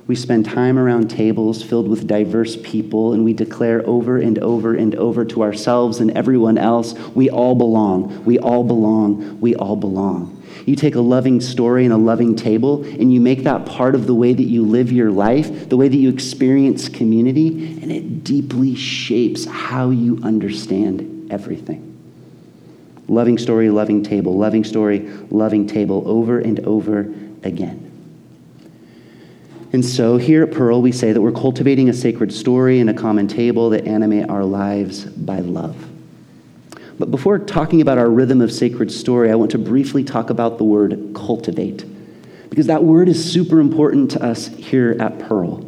We 0.06 0.16
spend 0.16 0.46
time 0.46 0.78
around 0.78 1.08
tables 1.08 1.62
filled 1.62 1.86
with 1.86 2.06
diverse 2.06 2.56
people, 2.56 3.12
and 3.12 3.24
we 3.24 3.34
declare 3.34 3.86
over 3.86 4.16
and 4.18 4.38
over 4.38 4.74
and 4.74 4.94
over 4.94 5.24
to 5.26 5.42
ourselves 5.42 6.00
and 6.00 6.10
everyone 6.16 6.56
else 6.56 6.94
we 7.14 7.28
all 7.28 7.54
belong, 7.54 8.24
we 8.24 8.38
all 8.38 8.64
belong, 8.64 9.38
we 9.40 9.54
all 9.54 9.76
belong. 9.76 10.37
You 10.68 10.76
take 10.76 10.96
a 10.96 11.00
loving 11.00 11.40
story 11.40 11.84
and 11.84 11.94
a 11.94 11.96
loving 11.96 12.36
table, 12.36 12.84
and 12.84 13.10
you 13.10 13.22
make 13.22 13.44
that 13.44 13.64
part 13.64 13.94
of 13.94 14.06
the 14.06 14.14
way 14.14 14.34
that 14.34 14.42
you 14.42 14.66
live 14.66 14.92
your 14.92 15.10
life, 15.10 15.70
the 15.70 15.78
way 15.78 15.88
that 15.88 15.96
you 15.96 16.10
experience 16.10 16.90
community, 16.90 17.78
and 17.80 17.90
it 17.90 18.22
deeply 18.22 18.74
shapes 18.74 19.46
how 19.46 19.88
you 19.88 20.20
understand 20.22 21.32
everything. 21.32 21.86
Loving 23.08 23.38
story, 23.38 23.70
loving 23.70 24.02
table, 24.02 24.36
loving 24.36 24.62
story, 24.62 25.08
loving 25.30 25.66
table, 25.66 26.02
over 26.06 26.38
and 26.38 26.60
over 26.60 27.14
again. 27.44 27.90
And 29.72 29.82
so 29.82 30.18
here 30.18 30.42
at 30.42 30.52
Pearl, 30.52 30.82
we 30.82 30.92
say 30.92 31.12
that 31.12 31.22
we're 31.22 31.32
cultivating 31.32 31.88
a 31.88 31.94
sacred 31.94 32.30
story 32.30 32.80
and 32.80 32.90
a 32.90 32.94
common 32.94 33.26
table 33.26 33.70
that 33.70 33.86
animate 33.86 34.28
our 34.28 34.44
lives 34.44 35.06
by 35.06 35.38
love. 35.38 35.87
But 36.98 37.10
before 37.10 37.38
talking 37.38 37.80
about 37.80 37.98
our 37.98 38.10
rhythm 38.10 38.40
of 38.40 38.52
sacred 38.52 38.90
story, 38.90 39.30
I 39.30 39.36
want 39.36 39.52
to 39.52 39.58
briefly 39.58 40.02
talk 40.02 40.30
about 40.30 40.58
the 40.58 40.64
word 40.64 41.12
cultivate, 41.14 41.84
because 42.50 42.66
that 42.66 42.82
word 42.82 43.08
is 43.08 43.32
super 43.32 43.60
important 43.60 44.10
to 44.12 44.22
us 44.22 44.48
here 44.48 44.96
at 44.98 45.18
Pearl. 45.20 45.64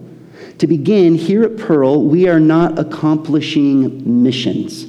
To 0.59 0.67
begin, 0.67 1.15
here 1.15 1.45
at 1.45 1.57
Pearl, 1.57 2.05
we 2.05 2.29
are 2.29 2.41
not 2.41 2.79
accomplishing 2.79 4.23
missions. 4.23 4.87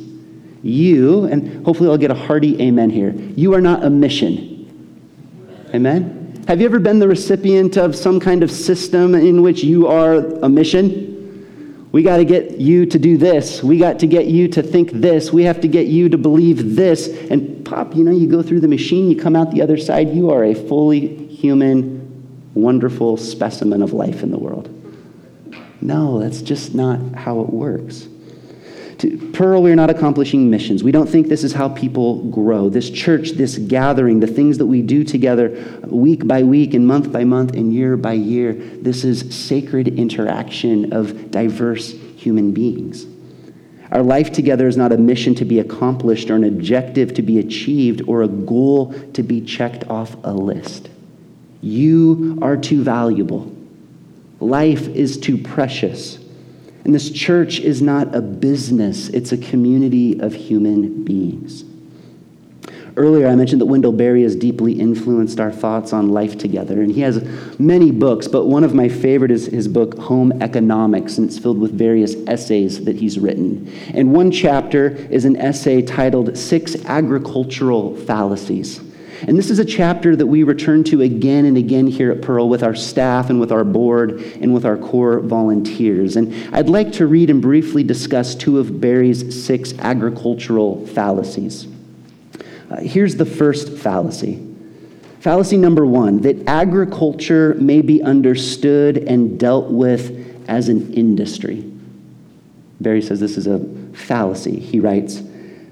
You, 0.64 1.26
and 1.26 1.66
hopefully 1.66 1.90
I'll 1.90 1.98
get 1.98 2.12
a 2.12 2.16
hearty 2.16 2.62
amen 2.62 2.90
here, 2.90 3.12
you 3.12 3.54
are 3.54 3.62
not 3.62 3.84
a 3.84 3.90
mission. 3.90 4.50
Amen? 5.74 6.44
Have 6.48 6.60
you 6.60 6.66
ever 6.66 6.80
been 6.80 7.00
the 7.00 7.08
recipient 7.08 7.78
of 7.78 7.96
some 7.96 8.20
kind 8.20 8.44
of 8.44 8.52
system 8.52 9.14
in 9.16 9.42
which 9.42 9.64
you 9.64 9.88
are 9.88 10.16
a 10.16 10.50
mission? 10.50 11.11
We 11.92 12.04
got 12.04 12.18
to 12.18 12.26
get 12.26 12.58
you 12.58 12.86
to 12.86 12.98
do 12.98 13.18
this. 13.18 13.62
We 13.62 13.78
got 13.78 14.00
to 14.00 14.08
get 14.08 14.28
you 14.28 14.48
to 14.50 14.64
think 14.64 14.92
this. 14.92 15.34
We 15.34 15.44
have 15.44 15.60
to 15.62 15.68
get 15.68 15.88
you 15.88 16.08
to 16.10 16.18
believe 16.18 16.76
this. 16.76 17.08
And 17.30 17.66
pop, 17.66 17.96
you 17.96 18.04
know, 18.04 18.12
you 18.12 18.28
go 18.28 18.42
through 18.42 18.62
the 18.62 18.68
machine, 18.68 19.10
you 19.10 19.18
come 19.18 19.36
out 19.36 19.52
the 19.52 19.62
other 19.62 19.78
side, 19.78 20.10
you 20.10 20.30
are 20.30 20.46
a 20.46 20.54
fully 20.54 21.28
human, 21.28 22.50
wonderful 22.54 23.18
specimen 23.18 23.82
of 23.82 23.92
life 23.92 24.24
in 24.24 24.32
the 24.32 24.40
world. 24.40 24.70
No, 25.82 26.20
that's 26.20 26.42
just 26.42 26.74
not 26.74 27.00
how 27.16 27.42
it 27.42 27.50
works. 27.50 28.08
To 29.02 29.18
Pearl, 29.34 29.64
we're 29.64 29.76
not 29.76 29.90
accomplishing 29.90 30.52
missions. 30.52 30.84
We 30.84 30.92
don't 30.92 31.10
think 31.10 31.28
this 31.28 31.44
is 31.44 31.54
how 31.54 31.70
people 31.70 32.24
grow. 32.26 32.70
This 32.70 32.88
church, 32.88 33.32
this 33.32 33.58
gathering, 33.58 34.20
the 34.20 34.28
things 34.28 34.60
that 34.60 34.68
we 34.68 34.84
do 34.84 35.04
together 35.04 35.80
week 35.88 36.28
by 36.28 36.44
week 36.44 36.76
and 36.76 36.86
month 36.86 37.12
by 37.12 37.24
month 37.24 37.56
and 37.56 37.74
year 37.74 37.98
by 37.98 38.14
year, 38.14 38.54
this 38.54 39.04
is 39.04 39.36
sacred 39.36 39.88
interaction 39.88 40.94
of 40.94 41.32
diverse 41.32 41.94
human 42.16 42.52
beings. 42.52 43.08
Our 43.92 44.04
life 44.04 44.32
together 44.32 44.68
is 44.68 44.78
not 44.78 44.92
a 44.92 44.98
mission 44.98 45.34
to 45.34 45.46
be 45.46 45.58
accomplished 45.58 46.30
or 46.30 46.36
an 46.36 46.44
objective 46.44 47.16
to 47.16 47.24
be 47.24 47.40
achieved 47.40 48.04
or 48.06 48.22
a 48.22 48.28
goal 48.28 48.94
to 49.14 49.24
be 49.24 49.42
checked 49.42 49.84
off 49.90 50.16
a 50.24 50.32
list. 50.32 50.90
You 51.62 52.38
are 52.44 52.56
too 52.56 52.84
valuable. 52.84 53.52
Life 54.40 54.88
is 54.90 55.18
too 55.18 55.40
precious 55.40 56.21
and 56.84 56.96
this 56.96 57.12
church 57.12 57.60
is 57.60 57.82
not 57.82 58.16
a 58.16 58.22
business, 58.22 59.10
it's 59.10 59.32
a 59.32 59.38
community 59.38 60.20
of 60.20 60.34
human 60.34 61.04
beings. 61.04 61.64
Earlier, 62.98 63.28
I 63.28 63.36
mentioned 63.36 63.62
that 63.62 63.68
Wendell 63.68 63.94
Berry 63.94 64.24
has 64.24 64.36
deeply 64.36 64.74
influenced 64.74 65.40
our 65.40 65.52
thoughts 65.52 65.94
on 65.94 66.10
life 66.10 66.38
together. 66.38 66.82
And 66.82 66.92
he 66.92 67.02
has 67.02 67.24
many 67.58 67.90
books, 67.90 68.28
but 68.28 68.48
one 68.48 68.66
of 68.66 68.74
my 68.74 68.90
favorite 68.90 69.32
is 69.32 69.46
his 69.46 69.70
book, 69.70 69.98
Home 69.98 70.34
Economics, 70.42 71.18
and 71.18 71.28
it's 71.28 71.40
filled 71.40 71.60
with 71.60 71.72
various 71.72 72.16
essays 72.28 72.84
that 72.84 72.98
he's 72.98 73.18
written. 73.18 73.72
And 73.94 74.14
one 74.14 74.30
chapter 74.30 74.90
is 75.10 75.24
an 75.24 75.38
essay 75.38 75.82
titled 75.82 76.38
Six 76.38 76.76
Agricultural 76.86 77.96
Fallacies. 77.96 78.82
And 79.28 79.38
this 79.38 79.52
is 79.52 79.60
a 79.60 79.66
chapter 79.66 80.16
that 80.16 80.26
we 80.26 80.44
return 80.44 80.84
to 80.86 81.02
again 81.02 81.46
and 81.46 81.58
again 81.58 81.86
here 81.86 82.12
at 82.12 82.22
Pearl 82.22 82.50
with 82.50 82.64
our 82.64 82.76
staff 82.76 83.30
and 83.30 83.40
with 83.40 83.52
our 83.52 83.64
board 83.64 84.22
and 84.42 84.54
with 84.54 84.66
our 84.66 84.78
core 84.78 85.20
volunteers. 85.20 86.16
And 86.16 86.34
I'd 86.56 86.70
like 86.70 86.92
to 86.94 87.08
read 87.08 87.30
and 87.30 87.42
briefly 87.42 87.84
discuss 87.84 88.34
two 88.34 88.58
of 88.58 88.82
Berry's 88.82 89.46
six 89.46 89.74
agricultural 89.80 90.88
fallacies. 90.88 91.68
Uh, 92.70 92.78
here's 92.78 93.16
the 93.16 93.26
first 93.26 93.78
fallacy. 93.78 94.48
Fallacy 95.20 95.58
number 95.58 95.86
one 95.86 96.22
that 96.22 96.48
agriculture 96.48 97.54
may 97.60 97.82
be 97.82 98.02
understood 98.02 98.98
and 98.98 99.40
dealt 99.40 99.70
with 99.70 100.50
as 100.50 100.68
an 100.68 100.94
industry. 100.94 101.72
Berry 102.80 103.04
says 103.04 103.20
this 103.20 103.38
is 103.38 103.46
a 103.46 103.60
fallacy. 103.94 104.60
He 104.60 104.80
writes, 104.80 105.22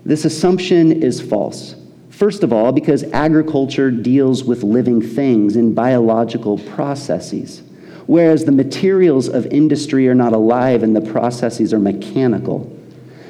This 0.06 0.25
assumption 0.25 1.01
is 1.01 1.20
false. 1.20 1.74
First 2.19 2.43
of 2.43 2.51
all, 2.51 2.73
because 2.73 3.05
agriculture 3.13 3.89
deals 3.89 4.43
with 4.43 4.61
living 4.61 5.01
things 5.01 5.55
and 5.55 5.73
biological 5.73 6.57
processes, 6.57 7.61
whereas 8.07 8.43
the 8.43 8.51
materials 8.51 9.29
of 9.29 9.45
industry 9.45 10.05
are 10.09 10.13
not 10.13 10.33
alive 10.33 10.83
and 10.83 10.93
the 10.93 11.13
processes 11.13 11.73
are 11.73 11.79
mechanical. 11.79 12.75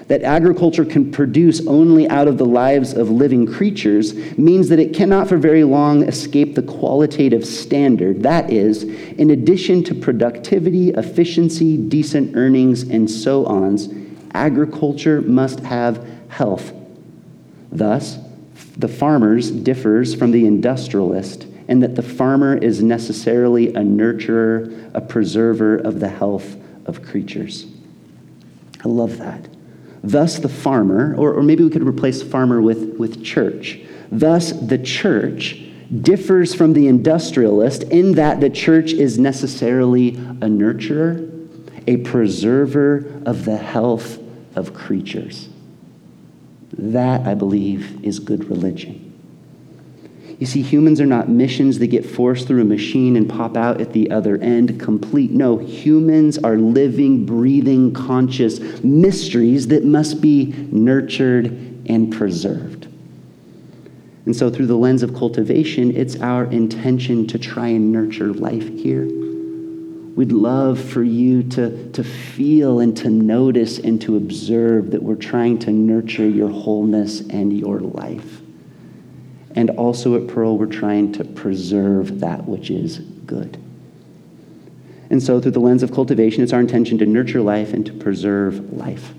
That 0.08 0.24
agriculture 0.24 0.86
can 0.86 1.12
produce 1.12 1.68
only 1.68 2.10
out 2.10 2.28
of 2.28 2.40
the 2.40 2.48
lives 2.48 2.94
of 2.94 3.12
living 3.12 3.46
creatures 3.46 4.16
means 4.40 4.70
that 4.70 4.80
it 4.80 4.96
cannot 4.96 5.30
for 5.30 5.38
very 5.38 5.64
long 5.64 6.02
escape 6.02 6.56
the 6.56 6.64
qualitative 6.64 7.46
standard. 7.46 8.24
That 8.24 8.52
is, 8.52 8.86
in 8.86 9.30
addition 9.30 9.84
to 9.84 9.94
productivity, 9.94 10.90
efficiency, 10.90 11.78
decent 11.78 12.36
earnings, 12.36 12.82
and 12.82 13.08
so 13.08 13.46
on, 13.46 14.18
agriculture 14.34 15.22
must 15.22 15.60
have 15.60 16.04
health. 16.30 16.74
Thus, 17.72 18.18
the 18.80 18.88
farmer's 18.88 19.52
differs 19.52 20.16
from 20.16 20.32
the 20.32 20.46
industrialist 20.46 21.46
in 21.68 21.82
that 21.82 21.96
the 21.96 22.02
farmer 22.02 22.56
is 22.56 22.82
necessarily 22.82 23.68
a 23.68 23.82
nurturer, 23.82 24.90
a 24.94 25.02
preserver 25.02 25.76
of 25.78 26.00
the 26.00 26.08
health 26.08 26.56
of 26.86 27.04
creatures. 27.04 27.68
I 28.84 28.88
love 28.88 29.18
that. 29.18 29.50
Thus, 30.02 30.40
the 30.40 30.50
farmer, 30.50 31.14
or, 31.18 31.34
or 31.34 31.44
maybe 31.44 31.66
we 31.66 31.70
could 31.70 31.86
replace 31.86 32.24
farmer 32.24 32.62
with, 32.62 32.96
with 32.98 33.22
church. 33.22 33.80
Thus, 34.10 34.54
the 34.54 34.78
church 34.78 35.62
differs 36.02 36.56
from 36.56 36.72
the 36.72 36.88
industrialist 36.88 37.84
in 37.84 38.14
that 38.14 38.40
the 38.40 38.50
church 38.50 38.94
is 38.94 39.20
necessarily 39.20 40.10
a 40.10 40.48
nurturer, 40.48 41.30
a 41.86 41.98
preserver 41.98 43.22
of 43.26 43.44
the 43.44 43.58
health 43.58 44.20
of 44.56 44.74
creatures. 44.74 45.50
That, 46.78 47.28
I 47.28 47.34
believe, 47.34 48.04
is 48.04 48.20
good 48.20 48.50
religion. 48.50 49.06
You 50.40 50.46
see, 50.46 50.62
humans 50.62 51.02
are 51.02 51.06
not 51.06 51.28
missions 51.28 51.80
that 51.80 51.88
get 51.88 52.06
forced 52.06 52.48
through 52.48 52.62
a 52.62 52.66
machine 52.66 53.18
and 53.18 53.30
pop 53.30 53.58
out 53.58 53.82
at 53.82 53.92
the 53.92 54.10
other 54.10 54.38
end 54.38 54.80
complete. 54.80 55.32
No, 55.32 55.58
humans 55.58 56.38
are 56.38 56.56
living, 56.56 57.26
breathing, 57.26 57.94
conscious 57.94 58.60
mysteries 58.82 59.68
that 59.68 59.84
must 59.84 60.22
be 60.22 60.54
nurtured 60.72 61.48
and 61.88 62.14
preserved. 62.14 62.88
And 64.26 64.34
so, 64.34 64.50
through 64.50 64.68
the 64.68 64.78
lens 64.78 65.04
of 65.04 65.14
cultivation, 65.14 65.94
it's 65.94 66.16
our 66.22 66.46
intention 66.46 67.28
to 67.28 67.40
try 67.40 67.68
and 67.68 67.92
nurture 67.92 68.32
life 68.34 68.68
here. 68.78 69.10
We'd 70.20 70.34
love 70.34 70.82
for 70.82 71.02
you 71.02 71.44
to, 71.44 71.92
to 71.94 72.04
feel 72.04 72.82
and 72.82 72.98
to 72.98 73.10
notice 73.10 73.80
and 73.80 74.02
to 74.02 74.18
observe 74.18 74.92
that 74.92 75.02
we're 75.02 75.16
trying 75.16 75.60
to 75.60 75.72
nurture 75.72 76.28
your 76.28 76.50
wholeness 76.50 77.22
and 77.22 77.58
your 77.58 77.80
life. 77.80 78.42
And 79.56 79.70
also 79.70 80.22
at 80.22 80.28
Pearl, 80.28 80.58
we're 80.58 80.66
trying 80.66 81.14
to 81.14 81.24
preserve 81.24 82.20
that 82.20 82.46
which 82.46 82.70
is 82.70 83.00
good. 83.00 83.64
And 85.10 85.24
so, 85.24 85.40
through 85.40 85.52
the 85.52 85.62
lens 85.62 85.84
of 85.84 85.94
cultivation, 85.94 86.44
it's 86.44 86.52
our 86.52 86.60
intention 86.60 86.98
to 86.98 87.06
nurture 87.06 87.40
life 87.40 87.72
and 87.72 87.86
to 87.86 87.94
preserve 87.94 88.74
life. 88.74 89.14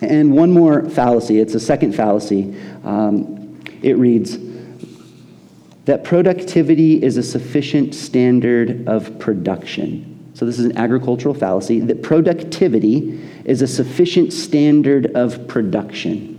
And 0.00 0.32
one 0.36 0.52
more 0.52 0.88
fallacy, 0.90 1.40
it's 1.40 1.56
a 1.56 1.60
second 1.60 1.96
fallacy. 1.96 2.56
Um, 2.84 3.60
it 3.82 3.98
reads 3.98 4.38
that 5.86 6.04
productivity 6.04 7.02
is 7.02 7.16
a 7.16 7.22
sufficient 7.24 7.96
standard 7.96 8.88
of 8.88 9.18
production. 9.18 10.09
So, 10.40 10.46
this 10.46 10.58
is 10.58 10.64
an 10.64 10.78
agricultural 10.78 11.34
fallacy 11.34 11.80
that 11.80 12.02
productivity 12.02 13.20
is 13.44 13.60
a 13.60 13.66
sufficient 13.66 14.32
standard 14.32 15.14
of 15.14 15.46
production. 15.46 16.38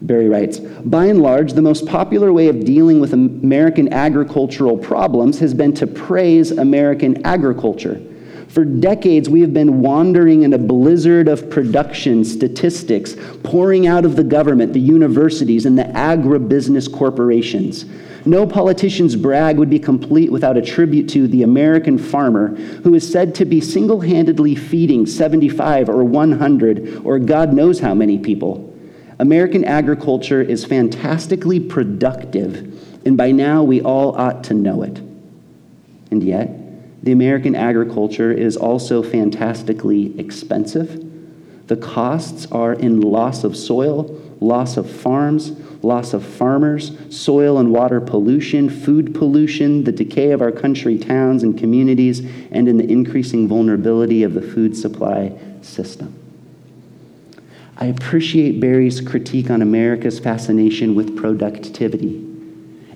Berry 0.00 0.30
writes 0.30 0.58
By 0.58 1.04
and 1.04 1.20
large, 1.20 1.52
the 1.52 1.60
most 1.60 1.84
popular 1.84 2.32
way 2.32 2.48
of 2.48 2.64
dealing 2.64 2.98
with 2.98 3.12
American 3.12 3.92
agricultural 3.92 4.78
problems 4.78 5.38
has 5.40 5.52
been 5.52 5.74
to 5.74 5.86
praise 5.86 6.50
American 6.50 7.26
agriculture. 7.26 8.00
For 8.48 8.64
decades, 8.64 9.28
we 9.28 9.42
have 9.42 9.52
been 9.52 9.82
wandering 9.82 10.42
in 10.42 10.54
a 10.54 10.58
blizzard 10.58 11.28
of 11.28 11.50
production 11.50 12.24
statistics 12.24 13.16
pouring 13.42 13.86
out 13.86 14.06
of 14.06 14.16
the 14.16 14.24
government, 14.24 14.72
the 14.72 14.80
universities, 14.80 15.66
and 15.66 15.78
the 15.78 15.84
agribusiness 15.84 16.90
corporations. 16.90 17.84
No 18.26 18.44
politician's 18.44 19.14
brag 19.14 19.56
would 19.56 19.70
be 19.70 19.78
complete 19.78 20.32
without 20.32 20.56
a 20.56 20.62
tribute 20.62 21.08
to 21.10 21.28
the 21.28 21.44
American 21.44 21.96
farmer 21.96 22.48
who 22.82 22.94
is 22.94 23.10
said 23.10 23.36
to 23.36 23.44
be 23.44 23.60
single 23.60 24.00
handedly 24.00 24.56
feeding 24.56 25.06
75 25.06 25.88
or 25.88 26.02
100 26.02 27.02
or 27.04 27.20
God 27.20 27.52
knows 27.52 27.78
how 27.78 27.94
many 27.94 28.18
people. 28.18 28.74
American 29.20 29.64
agriculture 29.64 30.42
is 30.42 30.64
fantastically 30.64 31.60
productive, 31.60 33.06
and 33.06 33.16
by 33.16 33.30
now 33.30 33.62
we 33.62 33.80
all 33.80 34.16
ought 34.16 34.42
to 34.44 34.54
know 34.54 34.82
it. 34.82 34.98
And 36.10 36.22
yet, 36.22 36.50
the 37.04 37.12
American 37.12 37.54
agriculture 37.54 38.32
is 38.32 38.56
also 38.56 39.02
fantastically 39.02 40.18
expensive. 40.18 41.02
The 41.68 41.76
costs 41.76 42.46
are 42.50 42.72
in 42.74 43.00
loss 43.00 43.44
of 43.44 43.56
soil, 43.56 44.20
loss 44.40 44.76
of 44.76 44.90
farms, 44.90 45.52
loss 45.86 46.12
of 46.12 46.24
farmers, 46.24 46.96
soil 47.14 47.58
and 47.58 47.72
water 47.72 48.00
pollution, 48.00 48.68
food 48.68 49.14
pollution, 49.14 49.84
the 49.84 49.92
decay 49.92 50.32
of 50.32 50.42
our 50.42 50.52
country 50.52 50.98
towns 50.98 51.42
and 51.42 51.58
communities, 51.58 52.20
and 52.50 52.68
in 52.68 52.76
the 52.76 52.90
increasing 52.90 53.46
vulnerability 53.48 54.22
of 54.22 54.34
the 54.34 54.42
food 54.42 54.76
supply 54.76 55.32
system. 55.62 56.14
I 57.78 57.86
appreciate 57.86 58.58
Berry's 58.58 59.00
critique 59.00 59.50
on 59.50 59.60
America's 59.60 60.18
fascination 60.18 60.94
with 60.94 61.16
productivity. 61.16 62.22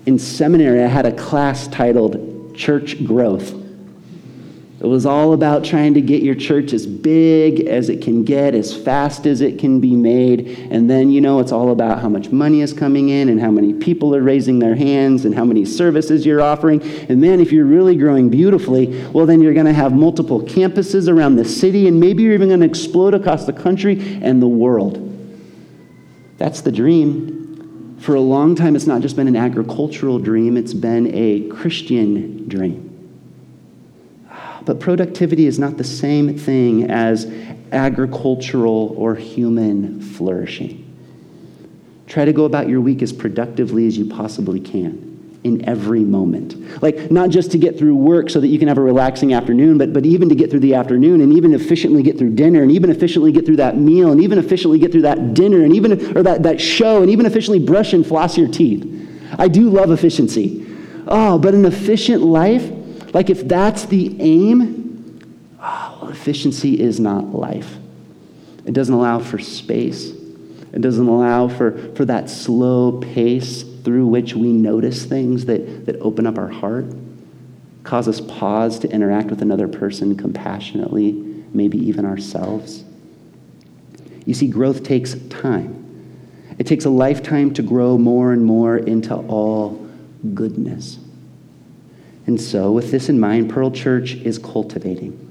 In 0.05 0.17
seminary, 0.17 0.83
I 0.83 0.87
had 0.87 1.05
a 1.05 1.11
class 1.11 1.67
titled 1.67 2.55
Church 2.55 3.03
Growth. 3.05 3.60
It 4.81 4.87
was 4.87 5.05
all 5.05 5.33
about 5.33 5.63
trying 5.63 5.93
to 5.93 6.01
get 6.01 6.23
your 6.23 6.33
church 6.33 6.73
as 6.73 6.87
big 6.87 7.67
as 7.67 7.87
it 7.87 8.01
can 8.01 8.23
get, 8.23 8.55
as 8.55 8.75
fast 8.75 9.27
as 9.27 9.39
it 9.39 9.59
can 9.59 9.79
be 9.79 9.95
made. 9.95 10.57
And 10.71 10.89
then, 10.89 11.11
you 11.11 11.21
know, 11.21 11.39
it's 11.39 11.51
all 11.51 11.69
about 11.69 12.01
how 12.01 12.09
much 12.09 12.31
money 12.31 12.61
is 12.61 12.73
coming 12.73 13.09
in 13.09 13.29
and 13.29 13.39
how 13.39 13.51
many 13.51 13.73
people 13.73 14.15
are 14.15 14.23
raising 14.23 14.57
their 14.57 14.73
hands 14.73 15.25
and 15.25 15.35
how 15.35 15.45
many 15.45 15.65
services 15.65 16.25
you're 16.25 16.41
offering. 16.41 16.81
And 17.09 17.23
then, 17.23 17.39
if 17.39 17.51
you're 17.51 17.65
really 17.65 17.95
growing 17.95 18.29
beautifully, 18.31 19.07
well, 19.11 19.27
then 19.27 19.39
you're 19.39 19.53
going 19.53 19.67
to 19.67 19.73
have 19.73 19.93
multiple 19.93 20.41
campuses 20.41 21.07
around 21.07 21.35
the 21.35 21.45
city, 21.45 21.87
and 21.87 21.99
maybe 21.99 22.23
you're 22.23 22.33
even 22.33 22.47
going 22.47 22.61
to 22.61 22.65
explode 22.65 23.13
across 23.13 23.45
the 23.45 23.53
country 23.53 24.19
and 24.23 24.41
the 24.41 24.47
world. 24.47 24.97
That's 26.39 26.61
the 26.61 26.71
dream. 26.71 27.97
For 27.99 28.15
a 28.15 28.19
long 28.19 28.55
time, 28.55 28.75
it's 28.75 28.87
not 28.87 29.03
just 29.03 29.15
been 29.15 29.27
an 29.27 29.35
agricultural 29.35 30.17
dream, 30.17 30.57
it's 30.57 30.73
been 30.73 31.13
a 31.13 31.47
Christian 31.49 32.47
dream. 32.47 32.90
But 34.65 34.79
productivity 34.79 35.47
is 35.47 35.59
not 35.59 35.77
the 35.77 35.83
same 35.83 36.37
thing 36.37 36.89
as 36.89 37.25
agricultural 37.71 38.93
or 38.97 39.15
human 39.15 40.01
flourishing. 40.01 40.87
Try 42.07 42.25
to 42.25 42.33
go 42.33 42.45
about 42.45 42.67
your 42.67 42.81
week 42.81 43.01
as 43.01 43.13
productively 43.13 43.87
as 43.87 43.97
you 43.97 44.05
possibly 44.05 44.59
can 44.59 45.11
in 45.43 45.67
every 45.67 46.01
moment. 46.01 46.83
Like, 46.83 47.09
not 47.09 47.29
just 47.29 47.51
to 47.51 47.57
get 47.57 47.79
through 47.79 47.95
work 47.95 48.29
so 48.29 48.39
that 48.39 48.47
you 48.47 48.59
can 48.59 48.67
have 48.67 48.77
a 48.77 48.81
relaxing 48.81 49.33
afternoon, 49.33 49.77
but, 49.77 49.91
but 49.91 50.05
even 50.05 50.29
to 50.29 50.35
get 50.35 50.51
through 50.51 50.59
the 50.59 50.75
afternoon 50.75 51.21
and 51.21 51.33
even 51.33 51.53
efficiently 51.53 52.03
get 52.03 52.17
through 52.17 52.35
dinner 52.35 52.61
and 52.61 52.71
even 52.71 52.91
efficiently 52.91 53.31
get 53.31 53.45
through 53.45 53.55
that 53.55 53.77
meal 53.77 54.11
and 54.11 54.21
even 54.21 54.37
efficiently 54.37 54.77
get 54.77 54.91
through 54.91 55.01
that 55.01 55.33
dinner 55.33 55.63
and 55.63 55.75
even, 55.75 56.15
or 56.15 56.21
that, 56.21 56.43
that 56.43 56.61
show 56.61 57.01
and 57.01 57.09
even 57.09 57.25
efficiently 57.25 57.59
brush 57.59 57.93
and 57.93 58.05
floss 58.05 58.37
your 58.37 58.49
teeth. 58.49 58.85
I 59.39 59.47
do 59.47 59.69
love 59.69 59.89
efficiency. 59.89 60.67
Oh, 61.07 61.39
but 61.39 61.55
an 61.55 61.65
efficient 61.65 62.21
life 62.21 62.69
like, 63.13 63.29
if 63.29 63.47
that's 63.47 63.85
the 63.85 64.15
aim, 64.19 65.57
oh, 65.59 66.09
efficiency 66.11 66.79
is 66.79 66.99
not 66.99 67.33
life. 67.33 67.77
It 68.65 68.73
doesn't 68.73 68.93
allow 68.93 69.19
for 69.19 69.39
space, 69.39 70.11
it 70.73 70.81
doesn't 70.81 71.07
allow 71.07 71.47
for, 71.47 71.93
for 71.95 72.05
that 72.05 72.29
slow 72.29 72.99
pace 72.99 73.63
through 73.83 74.07
which 74.07 74.35
we 74.35 74.51
notice 74.51 75.05
things 75.05 75.45
that, 75.45 75.85
that 75.85 75.97
open 75.97 76.27
up 76.27 76.37
our 76.37 76.47
heart, 76.47 76.85
cause 77.83 78.07
us 78.07 78.21
pause 78.21 78.79
to 78.79 78.89
interact 78.89 79.29
with 79.29 79.41
another 79.41 79.67
person 79.67 80.15
compassionately, 80.15 81.13
maybe 81.53 81.77
even 81.79 82.05
ourselves. 82.05 82.83
You 84.25 84.33
see, 84.33 84.47
growth 84.47 84.83
takes 84.83 85.15
time. 85.29 85.79
It 86.57 86.67
takes 86.67 86.85
a 86.85 86.89
lifetime 86.89 87.53
to 87.55 87.63
grow 87.63 87.97
more 87.97 88.33
and 88.33 88.45
more 88.45 88.77
into 88.77 89.15
all 89.15 89.89
goodness. 90.33 90.99
And 92.27 92.39
so, 92.39 92.71
with 92.71 92.91
this 92.91 93.09
in 93.09 93.19
mind, 93.19 93.49
Pearl 93.49 93.71
Church 93.71 94.13
is 94.13 94.37
cultivating. 94.37 95.27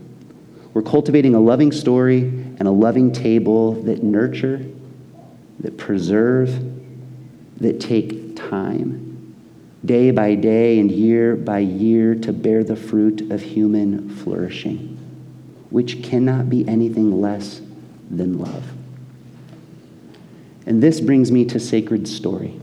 We're 0.75 0.83
cultivating 0.83 1.35
a 1.35 1.41
loving 1.41 1.73
story 1.73 2.21
and 2.23 2.63
a 2.63 2.71
loving 2.71 3.13
table 3.13 3.73
that 3.83 4.03
nurture, 4.03 4.65
that 5.61 5.77
preserve, 5.77 6.51
that 7.59 7.81
take 7.81 8.37
time, 8.37 9.35
day 9.85 10.11
by 10.11 10.35
day 10.35 10.79
and 10.79 10.91
year 10.91 11.37
by 11.37 11.61
year, 11.61 12.15
to 12.15 12.33
bear 12.33 12.65
the 12.65 12.77
fruit 12.77 13.31
of 13.31 13.41
human 13.41 14.09
flourishing, 14.09 14.97
which 15.71 16.03
cannot 16.03 16.49
be 16.51 16.67
anything 16.67 17.21
less 17.21 17.61
than 18.11 18.39
love. 18.39 18.73
And 20.67 20.83
this 20.83 21.01
brings 21.01 21.31
me 21.31 21.45
to 21.47 21.61
sacred 21.61 22.07
story 22.07 22.61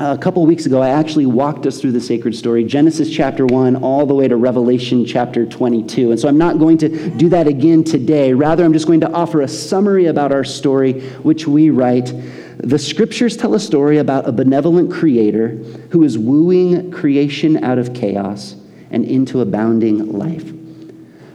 a 0.00 0.16
couple 0.16 0.46
weeks 0.46 0.64
ago, 0.64 0.80
I 0.80 0.88
actually 0.88 1.26
walked 1.26 1.66
us 1.66 1.78
through 1.78 1.92
the 1.92 2.00
sacred 2.00 2.34
story, 2.34 2.64
Genesis 2.64 3.10
chapter 3.10 3.44
1, 3.44 3.76
all 3.76 4.06
the 4.06 4.14
way 4.14 4.28
to 4.28 4.36
Revelation 4.36 5.04
chapter 5.04 5.44
22. 5.44 6.12
And 6.12 6.18
so 6.18 6.26
I'm 6.26 6.38
not 6.38 6.58
going 6.58 6.78
to 6.78 7.10
do 7.10 7.28
that 7.28 7.46
again 7.46 7.84
today. 7.84 8.32
Rather, 8.32 8.64
I'm 8.64 8.72
just 8.72 8.86
going 8.86 9.00
to 9.00 9.12
offer 9.12 9.42
a 9.42 9.48
summary 9.48 10.06
about 10.06 10.32
our 10.32 10.42
story, 10.42 11.02
which 11.18 11.46
we 11.46 11.68
write. 11.68 12.14
The 12.56 12.78
scriptures 12.78 13.36
tell 13.36 13.54
a 13.54 13.60
story 13.60 13.98
about 13.98 14.26
a 14.26 14.32
benevolent 14.32 14.90
creator 14.90 15.48
who 15.90 16.02
is 16.02 16.16
wooing 16.16 16.90
creation 16.90 17.62
out 17.62 17.78
of 17.78 17.92
chaos 17.92 18.56
and 18.90 19.04
into 19.04 19.42
abounding 19.42 20.12
life. 20.12 20.50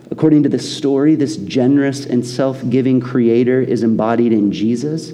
According 0.10 0.42
to 0.42 0.50
this 0.50 0.76
story, 0.76 1.14
this 1.14 1.38
generous 1.38 2.08
and 2.08 2.26
self 2.26 2.68
giving 2.68 3.00
creator 3.00 3.62
is 3.62 3.84
embodied 3.84 4.34
in 4.34 4.52
Jesus 4.52 5.12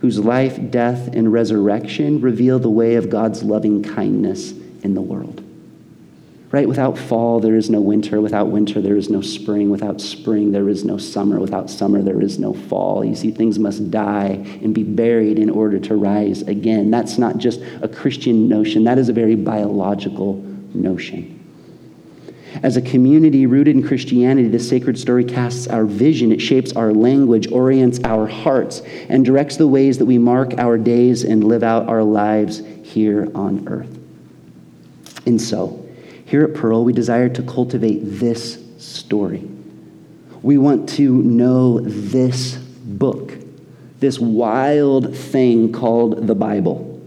whose 0.00 0.18
life, 0.18 0.58
death, 0.70 1.08
and 1.12 1.32
resurrection 1.32 2.20
reveal 2.20 2.58
the 2.58 2.70
way 2.70 2.94
of 2.94 3.10
God's 3.10 3.42
loving 3.42 3.82
kindness 3.82 4.52
in 4.82 4.94
the 4.94 5.02
world. 5.02 5.44
Right? 6.50 6.66
Without 6.66 6.96
fall, 6.96 7.40
there 7.40 7.56
is 7.56 7.68
no 7.68 7.80
winter. 7.80 8.22
Without 8.22 8.48
winter, 8.48 8.80
there 8.80 8.96
is 8.96 9.10
no 9.10 9.20
spring. 9.20 9.68
Without 9.68 10.00
spring, 10.00 10.50
there 10.50 10.70
is 10.70 10.82
no 10.82 10.96
summer. 10.96 11.38
Without 11.38 11.68
summer, 11.68 12.00
there 12.00 12.22
is 12.22 12.38
no 12.38 12.54
fall. 12.54 13.04
You 13.04 13.14
see, 13.14 13.30
things 13.30 13.58
must 13.58 13.90
die 13.90 14.58
and 14.62 14.74
be 14.74 14.82
buried 14.82 15.38
in 15.38 15.50
order 15.50 15.78
to 15.80 15.96
rise 15.96 16.40
again. 16.42 16.90
That's 16.90 17.18
not 17.18 17.36
just 17.36 17.60
a 17.82 17.88
Christian 17.88 18.48
notion, 18.48 18.84
that 18.84 18.98
is 18.98 19.10
a 19.10 19.12
very 19.12 19.34
biological 19.34 20.34
notion. 20.72 21.37
As 22.62 22.76
a 22.76 22.82
community 22.82 23.46
rooted 23.46 23.76
in 23.76 23.86
Christianity, 23.86 24.48
the 24.48 24.58
sacred 24.58 24.98
story 24.98 25.24
casts 25.24 25.68
our 25.68 25.84
vision, 25.84 26.32
it 26.32 26.40
shapes 26.40 26.72
our 26.72 26.92
language, 26.92 27.50
orients 27.52 28.00
our 28.04 28.26
hearts, 28.26 28.82
and 29.08 29.24
directs 29.24 29.56
the 29.56 29.68
ways 29.68 29.98
that 29.98 30.06
we 30.06 30.18
mark 30.18 30.54
our 30.58 30.78
days 30.78 31.24
and 31.24 31.44
live 31.44 31.62
out 31.62 31.88
our 31.88 32.02
lives 32.02 32.62
here 32.82 33.30
on 33.34 33.68
earth. 33.68 33.98
And 35.26 35.40
so, 35.40 35.86
here 36.24 36.42
at 36.44 36.54
Pearl, 36.54 36.84
we 36.84 36.92
desire 36.92 37.28
to 37.28 37.42
cultivate 37.42 38.00
this 38.02 38.58
story. 38.78 39.48
We 40.42 40.58
want 40.58 40.88
to 40.90 41.22
know 41.22 41.80
this 41.80 42.54
book, 42.54 43.34
this 43.98 44.18
wild 44.18 45.16
thing 45.16 45.72
called 45.72 46.26
the 46.26 46.34
Bible. 46.34 46.97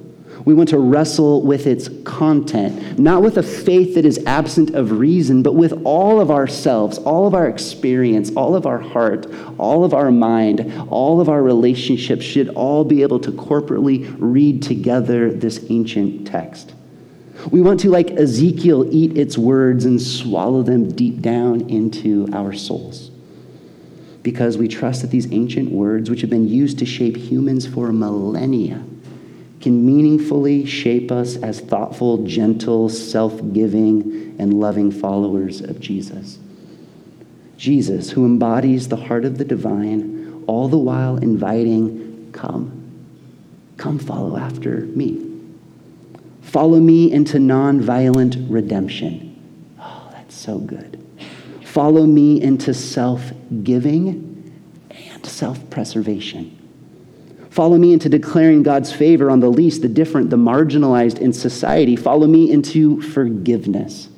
We 0.46 0.54
want 0.54 0.70
to 0.70 0.80
wrestle 0.80 1.44
with 1.44 1.68
its 1.68 1.90
content, 2.04 2.98
not 2.98 3.22
with 3.22 3.38
a 3.38 3.44
faith 3.44 3.96
that 3.96 4.06
is 4.06 4.24
absent 4.26 4.74
of 4.74 4.92
reason, 4.92 5.44
but 5.44 5.54
with 5.54 5.82
all 5.86 6.20
of 6.20 6.32
ourselves, 6.32 6.98
all 6.98 7.28
of 7.28 7.36
our 7.36 7.48
experience, 7.48 8.32
all 8.36 8.56
of 8.56 8.66
our 8.66 8.80
heart, 8.80 9.28
all 9.58 9.84
of 9.84 9.94
our 9.94 10.12
mind, 10.12 10.74
all 10.90 11.22
of 11.22 11.30
our 11.30 11.44
relationships 11.44 12.26
should 12.26 12.50
all 12.50 12.84
be 12.84 13.04
able 13.04 13.20
to 13.20 13.32
corporately 13.32 14.16
read 14.18 14.64
together 14.64 15.32
this 15.32 15.66
ancient 15.70 16.26
text. 16.26 16.74
We 17.52 17.62
want 17.62 17.80
to, 17.82 17.90
like 17.90 18.12
Ezekiel, 18.12 18.88
eat 18.94 19.18
its 19.18 19.38
words 19.38 19.86
and 19.86 20.02
swallow 20.02 20.64
them 20.64 20.92
deep 20.92 21.22
down 21.22 21.70
into 21.70 22.28
our 22.34 22.54
souls. 22.54 23.10
because 24.24 24.58
we 24.58 24.68
trust 24.68 25.02
that 25.02 25.10
these 25.10 25.32
ancient 25.32 25.72
words, 25.72 26.10
which 26.10 26.22
have 26.22 26.30
been 26.30 26.48
used 26.48 26.80
to 26.80 26.86
shape 26.86 27.18
humans 27.18 27.66
for 27.66 27.92
millennia, 27.92 28.84
can 29.62 29.86
meaningfully 29.86 30.66
shape 30.66 31.12
us 31.12 31.38
as 31.38 31.60
thoughtful, 31.60 32.26
gentle, 32.26 32.90
self 32.90 33.40
giving, 33.54 34.36
and 34.40 34.54
loving 34.54 34.92
followers 34.92 35.62
of 35.62 35.80
Jesus. 35.80 36.40
Jesus, 37.58 38.10
who 38.10 38.26
embodies 38.26 38.88
the 38.88 38.96
heart 38.96 39.24
of 39.24 39.38
the 39.38 39.46
divine, 39.46 40.44
all 40.48 40.68
the 40.68 40.78
while 40.78 41.18
inviting, 41.18 42.32
Come, 42.32 43.06
come 43.78 44.00
follow 44.00 44.38
after 44.38 44.82
me. 44.82 45.28
Follow 46.42 46.80
me 46.80 47.12
into 47.12 47.38
nonviolent 47.38 48.48
redemption. 48.50 49.76
Oh, 49.80 50.10
that's 50.12 50.36
so 50.36 50.58
good. 50.58 51.06
Follow 51.64 52.06
me 52.06 52.42
into 52.42 52.74
self 52.74 53.32
giving 53.64 54.62
and 54.90 55.26
self 55.26 55.70
preservation. 55.70 56.58
Follow 57.62 57.78
me 57.78 57.94
into 57.94 58.10
declaring 58.10 58.64
God's 58.64 58.92
favor 58.92 59.30
on 59.30 59.40
the 59.40 59.52
least, 59.52 59.84
the 59.84 59.88
different, 59.88 60.32
the 60.32 60.36
marginalized 60.36 61.20
in 61.20 61.32
society. 61.32 61.96
Follow 61.96 62.26
me 62.26 62.50
into 62.50 63.00
forgiveness. 63.04 64.10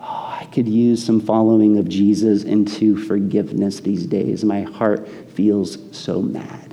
Oh, 0.00 0.38
I 0.40 0.46
could 0.46 0.66
use 0.66 1.04
some 1.04 1.20
following 1.20 1.76
of 1.76 1.90
Jesus 1.90 2.42
into 2.42 2.96
forgiveness 2.96 3.80
these 3.80 4.06
days. 4.06 4.46
My 4.46 4.62
heart 4.62 5.06
feels 5.32 5.76
so 5.94 6.22
mad. 6.22 6.72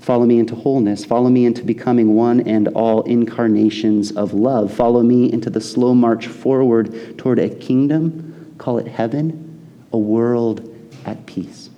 Follow 0.00 0.26
me 0.26 0.40
into 0.40 0.56
wholeness. 0.56 1.04
Follow 1.04 1.30
me 1.30 1.46
into 1.46 1.62
becoming 1.62 2.16
one 2.16 2.40
and 2.40 2.66
all 2.66 3.02
incarnations 3.02 4.10
of 4.10 4.34
love. 4.34 4.74
Follow 4.74 5.04
me 5.04 5.32
into 5.32 5.48
the 5.48 5.60
slow 5.60 5.94
march 5.94 6.26
forward 6.26 7.16
toward 7.18 7.38
a 7.38 7.48
kingdom, 7.48 8.52
call 8.58 8.78
it 8.78 8.88
heaven, 8.88 9.64
a 9.92 9.96
world 9.96 10.76
at 11.06 11.24
peace 11.24 11.70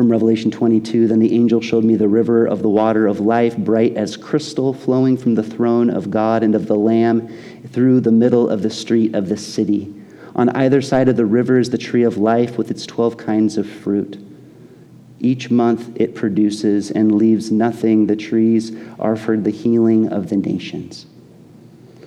from 0.00 0.10
Revelation 0.10 0.50
22 0.50 1.08
Then 1.08 1.18
the 1.18 1.34
angel 1.34 1.60
showed 1.60 1.84
me 1.84 1.94
the 1.94 2.08
river 2.08 2.46
of 2.46 2.62
the 2.62 2.70
water 2.70 3.06
of 3.06 3.20
life, 3.20 3.54
bright 3.58 3.98
as 3.98 4.16
crystal, 4.16 4.72
flowing 4.72 5.18
from 5.18 5.34
the 5.34 5.42
throne 5.42 5.90
of 5.90 6.10
God 6.10 6.42
and 6.42 6.54
of 6.54 6.68
the 6.68 6.74
Lamb 6.74 7.28
through 7.68 8.00
the 8.00 8.10
middle 8.10 8.48
of 8.48 8.62
the 8.62 8.70
street 8.70 9.14
of 9.14 9.28
the 9.28 9.36
city. 9.36 9.94
On 10.34 10.48
either 10.56 10.80
side 10.80 11.10
of 11.10 11.16
the 11.16 11.26
river 11.26 11.58
is 11.58 11.68
the 11.68 11.76
tree 11.76 12.02
of 12.02 12.16
life 12.16 12.56
with 12.56 12.70
its 12.70 12.86
12 12.86 13.18
kinds 13.18 13.58
of 13.58 13.68
fruit. 13.68 14.18
Each 15.18 15.50
month 15.50 16.00
it 16.00 16.14
produces 16.14 16.90
and 16.90 17.16
leaves 17.16 17.52
nothing. 17.52 18.06
The 18.06 18.16
trees 18.16 18.74
are 18.98 19.16
for 19.16 19.36
the 19.36 19.50
healing 19.50 20.10
of 20.10 20.30
the 20.30 20.38
nations. 20.38 21.04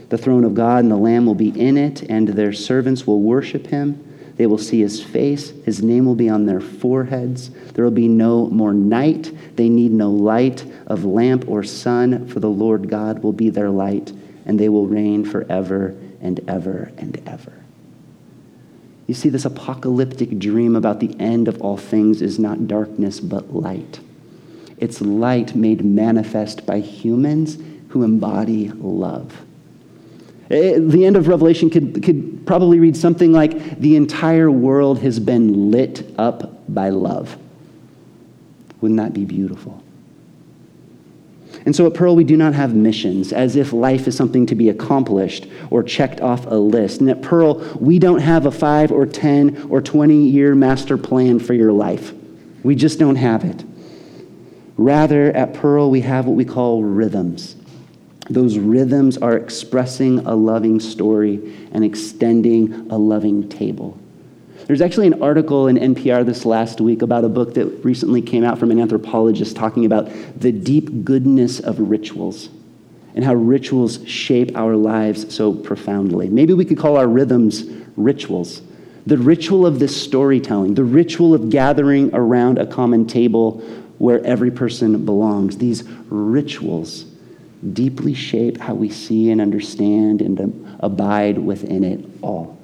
The 0.09 0.17
throne 0.17 0.45
of 0.45 0.55
God 0.55 0.79
and 0.79 0.91
the 0.91 0.97
Lamb 0.97 1.27
will 1.27 1.35
be 1.35 1.49
in 1.49 1.77
it, 1.77 2.01
and 2.09 2.29
their 2.29 2.53
servants 2.53 3.05
will 3.05 3.21
worship 3.21 3.67
him. 3.67 4.03
They 4.35 4.47
will 4.47 4.57
see 4.57 4.81
his 4.81 5.01
face. 5.01 5.51
His 5.63 5.83
name 5.83 6.05
will 6.05 6.15
be 6.15 6.29
on 6.29 6.45
their 6.45 6.59
foreheads. 6.59 7.49
There 7.73 7.83
will 7.83 7.91
be 7.91 8.07
no 8.07 8.47
more 8.47 8.73
night. 8.73 9.31
They 9.55 9.69
need 9.69 9.91
no 9.91 10.11
light 10.11 10.65
of 10.87 11.05
lamp 11.05 11.47
or 11.47 11.63
sun, 11.63 12.27
for 12.27 12.39
the 12.39 12.49
Lord 12.49 12.89
God 12.89 13.23
will 13.23 13.33
be 13.33 13.49
their 13.49 13.69
light, 13.69 14.11
and 14.45 14.59
they 14.59 14.69
will 14.69 14.87
reign 14.87 15.23
forever 15.23 15.95
and 16.19 16.39
ever 16.47 16.91
and 16.97 17.21
ever. 17.27 17.53
You 19.05 19.13
see, 19.13 19.29
this 19.29 19.45
apocalyptic 19.45 20.39
dream 20.39 20.75
about 20.75 20.99
the 20.99 21.15
end 21.19 21.47
of 21.47 21.61
all 21.61 21.77
things 21.77 22.21
is 22.21 22.39
not 22.39 22.67
darkness, 22.67 23.19
but 23.19 23.53
light. 23.53 23.99
It's 24.77 25.01
light 25.01 25.55
made 25.55 25.85
manifest 25.85 26.65
by 26.65 26.79
humans 26.79 27.57
who 27.89 28.03
embody 28.03 28.69
love. 28.69 29.43
Eh, 30.49 30.77
the 30.79 31.05
end 31.05 31.15
of 31.15 31.27
Revelation 31.27 31.69
could, 31.69 32.03
could 32.03 32.45
probably 32.45 32.79
read 32.79 32.97
something 32.97 33.31
like 33.31 33.79
The 33.79 33.95
entire 33.95 34.51
world 34.51 34.99
has 34.99 35.19
been 35.19 35.71
lit 35.71 36.13
up 36.17 36.63
by 36.73 36.89
love. 36.89 37.37
Wouldn't 38.81 38.99
that 38.99 39.13
be 39.13 39.25
beautiful? 39.25 39.83
And 41.65 41.75
so 41.75 41.87
at 41.87 41.93
Pearl, 41.93 42.15
we 42.15 42.23
do 42.25 42.35
not 42.35 42.53
have 42.53 42.75
missions 42.75 43.31
as 43.31 43.55
if 43.55 43.71
life 43.71 44.07
is 44.07 44.17
something 44.17 44.45
to 44.47 44.55
be 44.55 44.69
accomplished 44.69 45.47
or 45.69 45.81
checked 45.81 46.19
off 46.19 46.45
a 46.45 46.55
list. 46.55 46.99
And 46.99 47.09
at 47.09 47.21
Pearl, 47.21 47.55
we 47.79 47.99
don't 47.99 48.19
have 48.19 48.45
a 48.45 48.51
five 48.51 48.91
or 48.91 49.05
10 49.05 49.67
or 49.69 49.81
20 49.81 50.27
year 50.29 50.55
master 50.55 50.97
plan 50.97 51.39
for 51.39 51.53
your 51.53 51.71
life. 51.71 52.13
We 52.63 52.75
just 52.75 52.99
don't 52.99 53.15
have 53.15 53.45
it. 53.45 53.63
Rather, 54.75 55.31
at 55.31 55.53
Pearl, 55.53 55.89
we 55.89 56.01
have 56.01 56.25
what 56.25 56.35
we 56.35 56.45
call 56.45 56.83
rhythms. 56.83 57.55
Those 58.29 58.57
rhythms 58.57 59.17
are 59.17 59.35
expressing 59.35 60.19
a 60.19 60.33
loving 60.33 60.79
story 60.79 61.67
and 61.73 61.83
extending 61.83 62.89
a 62.89 62.97
loving 62.97 63.49
table. 63.49 63.97
There's 64.65 64.81
actually 64.81 65.07
an 65.07 65.21
article 65.21 65.67
in 65.67 65.75
NPR 65.75 66.25
this 66.25 66.45
last 66.45 66.79
week 66.79 67.01
about 67.01 67.25
a 67.25 67.29
book 67.29 67.53
that 67.55 67.65
recently 67.83 68.21
came 68.21 68.45
out 68.45 68.59
from 68.59 68.71
an 68.71 68.79
anthropologist 68.79 69.57
talking 69.57 69.85
about 69.85 70.09
the 70.39 70.53
deep 70.53 71.03
goodness 71.03 71.59
of 71.59 71.79
rituals 71.79 72.49
and 73.13 73.25
how 73.25 73.33
rituals 73.33 74.07
shape 74.07 74.55
our 74.55 74.77
lives 74.77 75.35
so 75.35 75.53
profoundly. 75.53 76.29
Maybe 76.29 76.53
we 76.53 76.63
could 76.63 76.77
call 76.77 76.95
our 76.95 77.07
rhythms 77.07 77.65
rituals. 77.97 78.61
The 79.05 79.17
ritual 79.17 79.65
of 79.65 79.79
this 79.79 80.01
storytelling, 80.01 80.75
the 80.75 80.85
ritual 80.85 81.33
of 81.33 81.49
gathering 81.49 82.15
around 82.15 82.57
a 82.57 82.65
common 82.65 83.05
table 83.05 83.59
where 83.97 84.25
every 84.25 84.49
person 84.49 85.05
belongs, 85.05 85.57
these 85.57 85.83
rituals 86.07 87.05
deeply 87.71 88.13
shape 88.13 88.57
how 88.57 88.73
we 88.73 88.89
see 88.89 89.29
and 89.29 89.39
understand 89.39 90.21
and 90.21 90.77
abide 90.81 91.37
within 91.37 91.83
it 91.83 92.03
all. 92.21 92.57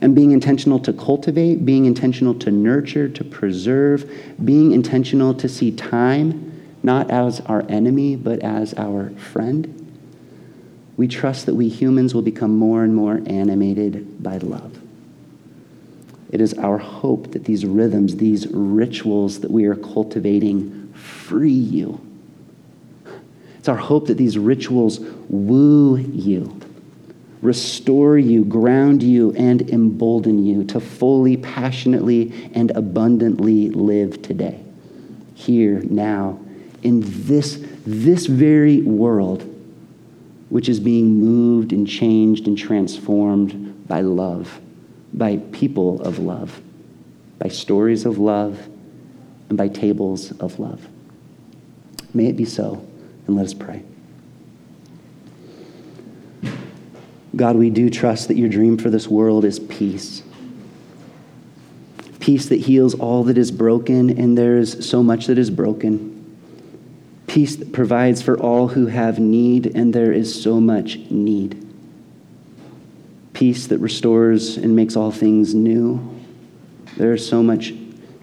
And 0.00 0.14
being 0.14 0.32
intentional 0.32 0.78
to 0.80 0.92
cultivate, 0.92 1.64
being 1.64 1.86
intentional 1.86 2.34
to 2.36 2.50
nurture, 2.50 3.08
to 3.08 3.24
preserve, 3.24 4.10
being 4.44 4.72
intentional 4.72 5.34
to 5.34 5.48
see 5.48 5.72
time 5.72 6.52
not 6.82 7.10
as 7.10 7.40
our 7.40 7.66
enemy, 7.68 8.14
but 8.14 8.40
as 8.40 8.72
our 8.74 9.10
friend. 9.10 9.72
We 10.96 11.08
trust 11.08 11.46
that 11.46 11.54
we 11.54 11.68
humans 11.68 12.14
will 12.14 12.22
become 12.22 12.56
more 12.56 12.84
and 12.84 12.94
more 12.94 13.20
animated 13.26 14.22
by 14.22 14.38
love. 14.38 14.78
It 16.30 16.40
is 16.40 16.54
our 16.54 16.78
hope 16.78 17.32
that 17.32 17.44
these 17.44 17.64
rhythms, 17.64 18.16
these 18.16 18.46
rituals 18.48 19.40
that 19.40 19.50
we 19.50 19.64
are 19.64 19.74
cultivating, 19.74 20.92
free 20.94 21.50
you 21.50 22.05
it's 23.66 23.68
our 23.68 23.76
hope 23.76 24.06
that 24.06 24.16
these 24.16 24.38
rituals 24.38 25.00
woo 25.28 25.96
you, 25.96 26.56
restore 27.42 28.16
you, 28.16 28.44
ground 28.44 29.02
you, 29.02 29.32
and 29.32 29.68
embolden 29.70 30.46
you 30.46 30.62
to 30.62 30.78
fully, 30.78 31.36
passionately, 31.36 32.48
and 32.54 32.70
abundantly 32.70 33.70
live 33.70 34.22
today, 34.22 34.62
here, 35.34 35.80
now, 35.80 36.38
in 36.84 37.02
this, 37.26 37.60
this 37.84 38.26
very 38.26 38.82
world, 38.82 39.42
which 40.48 40.68
is 40.68 40.78
being 40.78 41.18
moved 41.18 41.72
and 41.72 41.88
changed 41.88 42.46
and 42.46 42.56
transformed 42.56 43.88
by 43.88 44.00
love, 44.00 44.60
by 45.12 45.38
people 45.50 46.00
of 46.02 46.20
love, 46.20 46.60
by 47.40 47.48
stories 47.48 48.06
of 48.06 48.16
love, 48.16 48.68
and 49.48 49.58
by 49.58 49.66
tables 49.66 50.30
of 50.38 50.60
love. 50.60 50.86
May 52.14 52.26
it 52.26 52.36
be 52.36 52.44
so. 52.44 52.86
And 53.26 53.36
let 53.36 53.46
us 53.46 53.54
pray. 53.54 53.82
God, 57.34 57.56
we 57.56 57.68
do 57.70 57.90
trust 57.90 58.28
that 58.28 58.36
your 58.36 58.48
dream 58.48 58.78
for 58.78 58.88
this 58.88 59.08
world 59.08 59.44
is 59.44 59.58
peace. 59.58 60.22
Peace 62.18 62.46
that 62.46 62.60
heals 62.60 62.94
all 62.94 63.24
that 63.24 63.36
is 63.36 63.50
broken, 63.50 64.10
and 64.18 64.36
there 64.38 64.56
is 64.56 64.88
so 64.88 65.02
much 65.02 65.26
that 65.26 65.38
is 65.38 65.50
broken. 65.50 66.12
Peace 67.26 67.56
that 67.56 67.72
provides 67.72 68.22
for 68.22 68.38
all 68.40 68.68
who 68.68 68.86
have 68.86 69.18
need, 69.18 69.66
and 69.76 69.92
there 69.92 70.12
is 70.12 70.42
so 70.42 70.60
much 70.60 70.96
need. 71.10 71.62
Peace 73.34 73.66
that 73.66 73.78
restores 73.78 74.56
and 74.56 74.74
makes 74.74 74.96
all 74.96 75.10
things 75.10 75.54
new. 75.54 76.00
There 76.96 77.12
is 77.12 77.28
so 77.28 77.42
much 77.42 77.74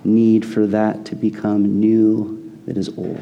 need 0.04 0.44
for 0.44 0.66
that 0.68 1.06
to 1.06 1.16
become 1.16 1.80
new 1.80 2.60
that 2.66 2.78
is 2.78 2.90
old. 2.98 3.22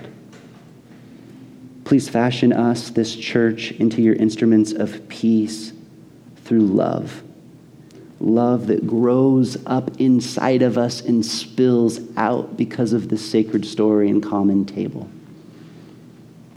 Please 1.92 2.08
fashion 2.08 2.54
us, 2.54 2.90
this 2.90 3.14
church, 3.14 3.72
into 3.72 4.02
your 4.02 4.16
instruments 4.16 4.72
of 4.72 5.10
peace 5.10 5.74
through 6.46 6.66
love. 6.66 7.22
Love 8.22 8.68
that 8.68 8.88
grows 8.88 9.58
up 9.66 10.00
inside 10.00 10.62
of 10.62 10.78
us 10.78 11.02
and 11.02 11.26
spills 11.26 12.00
out 12.16 12.56
because 12.56 12.94
of 12.94 13.10
the 13.10 13.18
sacred 13.18 13.66
story 13.66 14.10
and 14.10 14.24
common 14.24 14.66
table. 14.66 15.10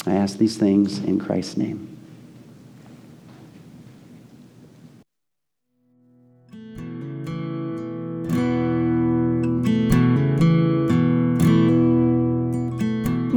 I 0.06 0.12
ask 0.14 0.38
these 0.38 0.56
things 0.56 1.00
in 1.00 1.18
Christ's 1.18 1.56
name. 1.56 1.93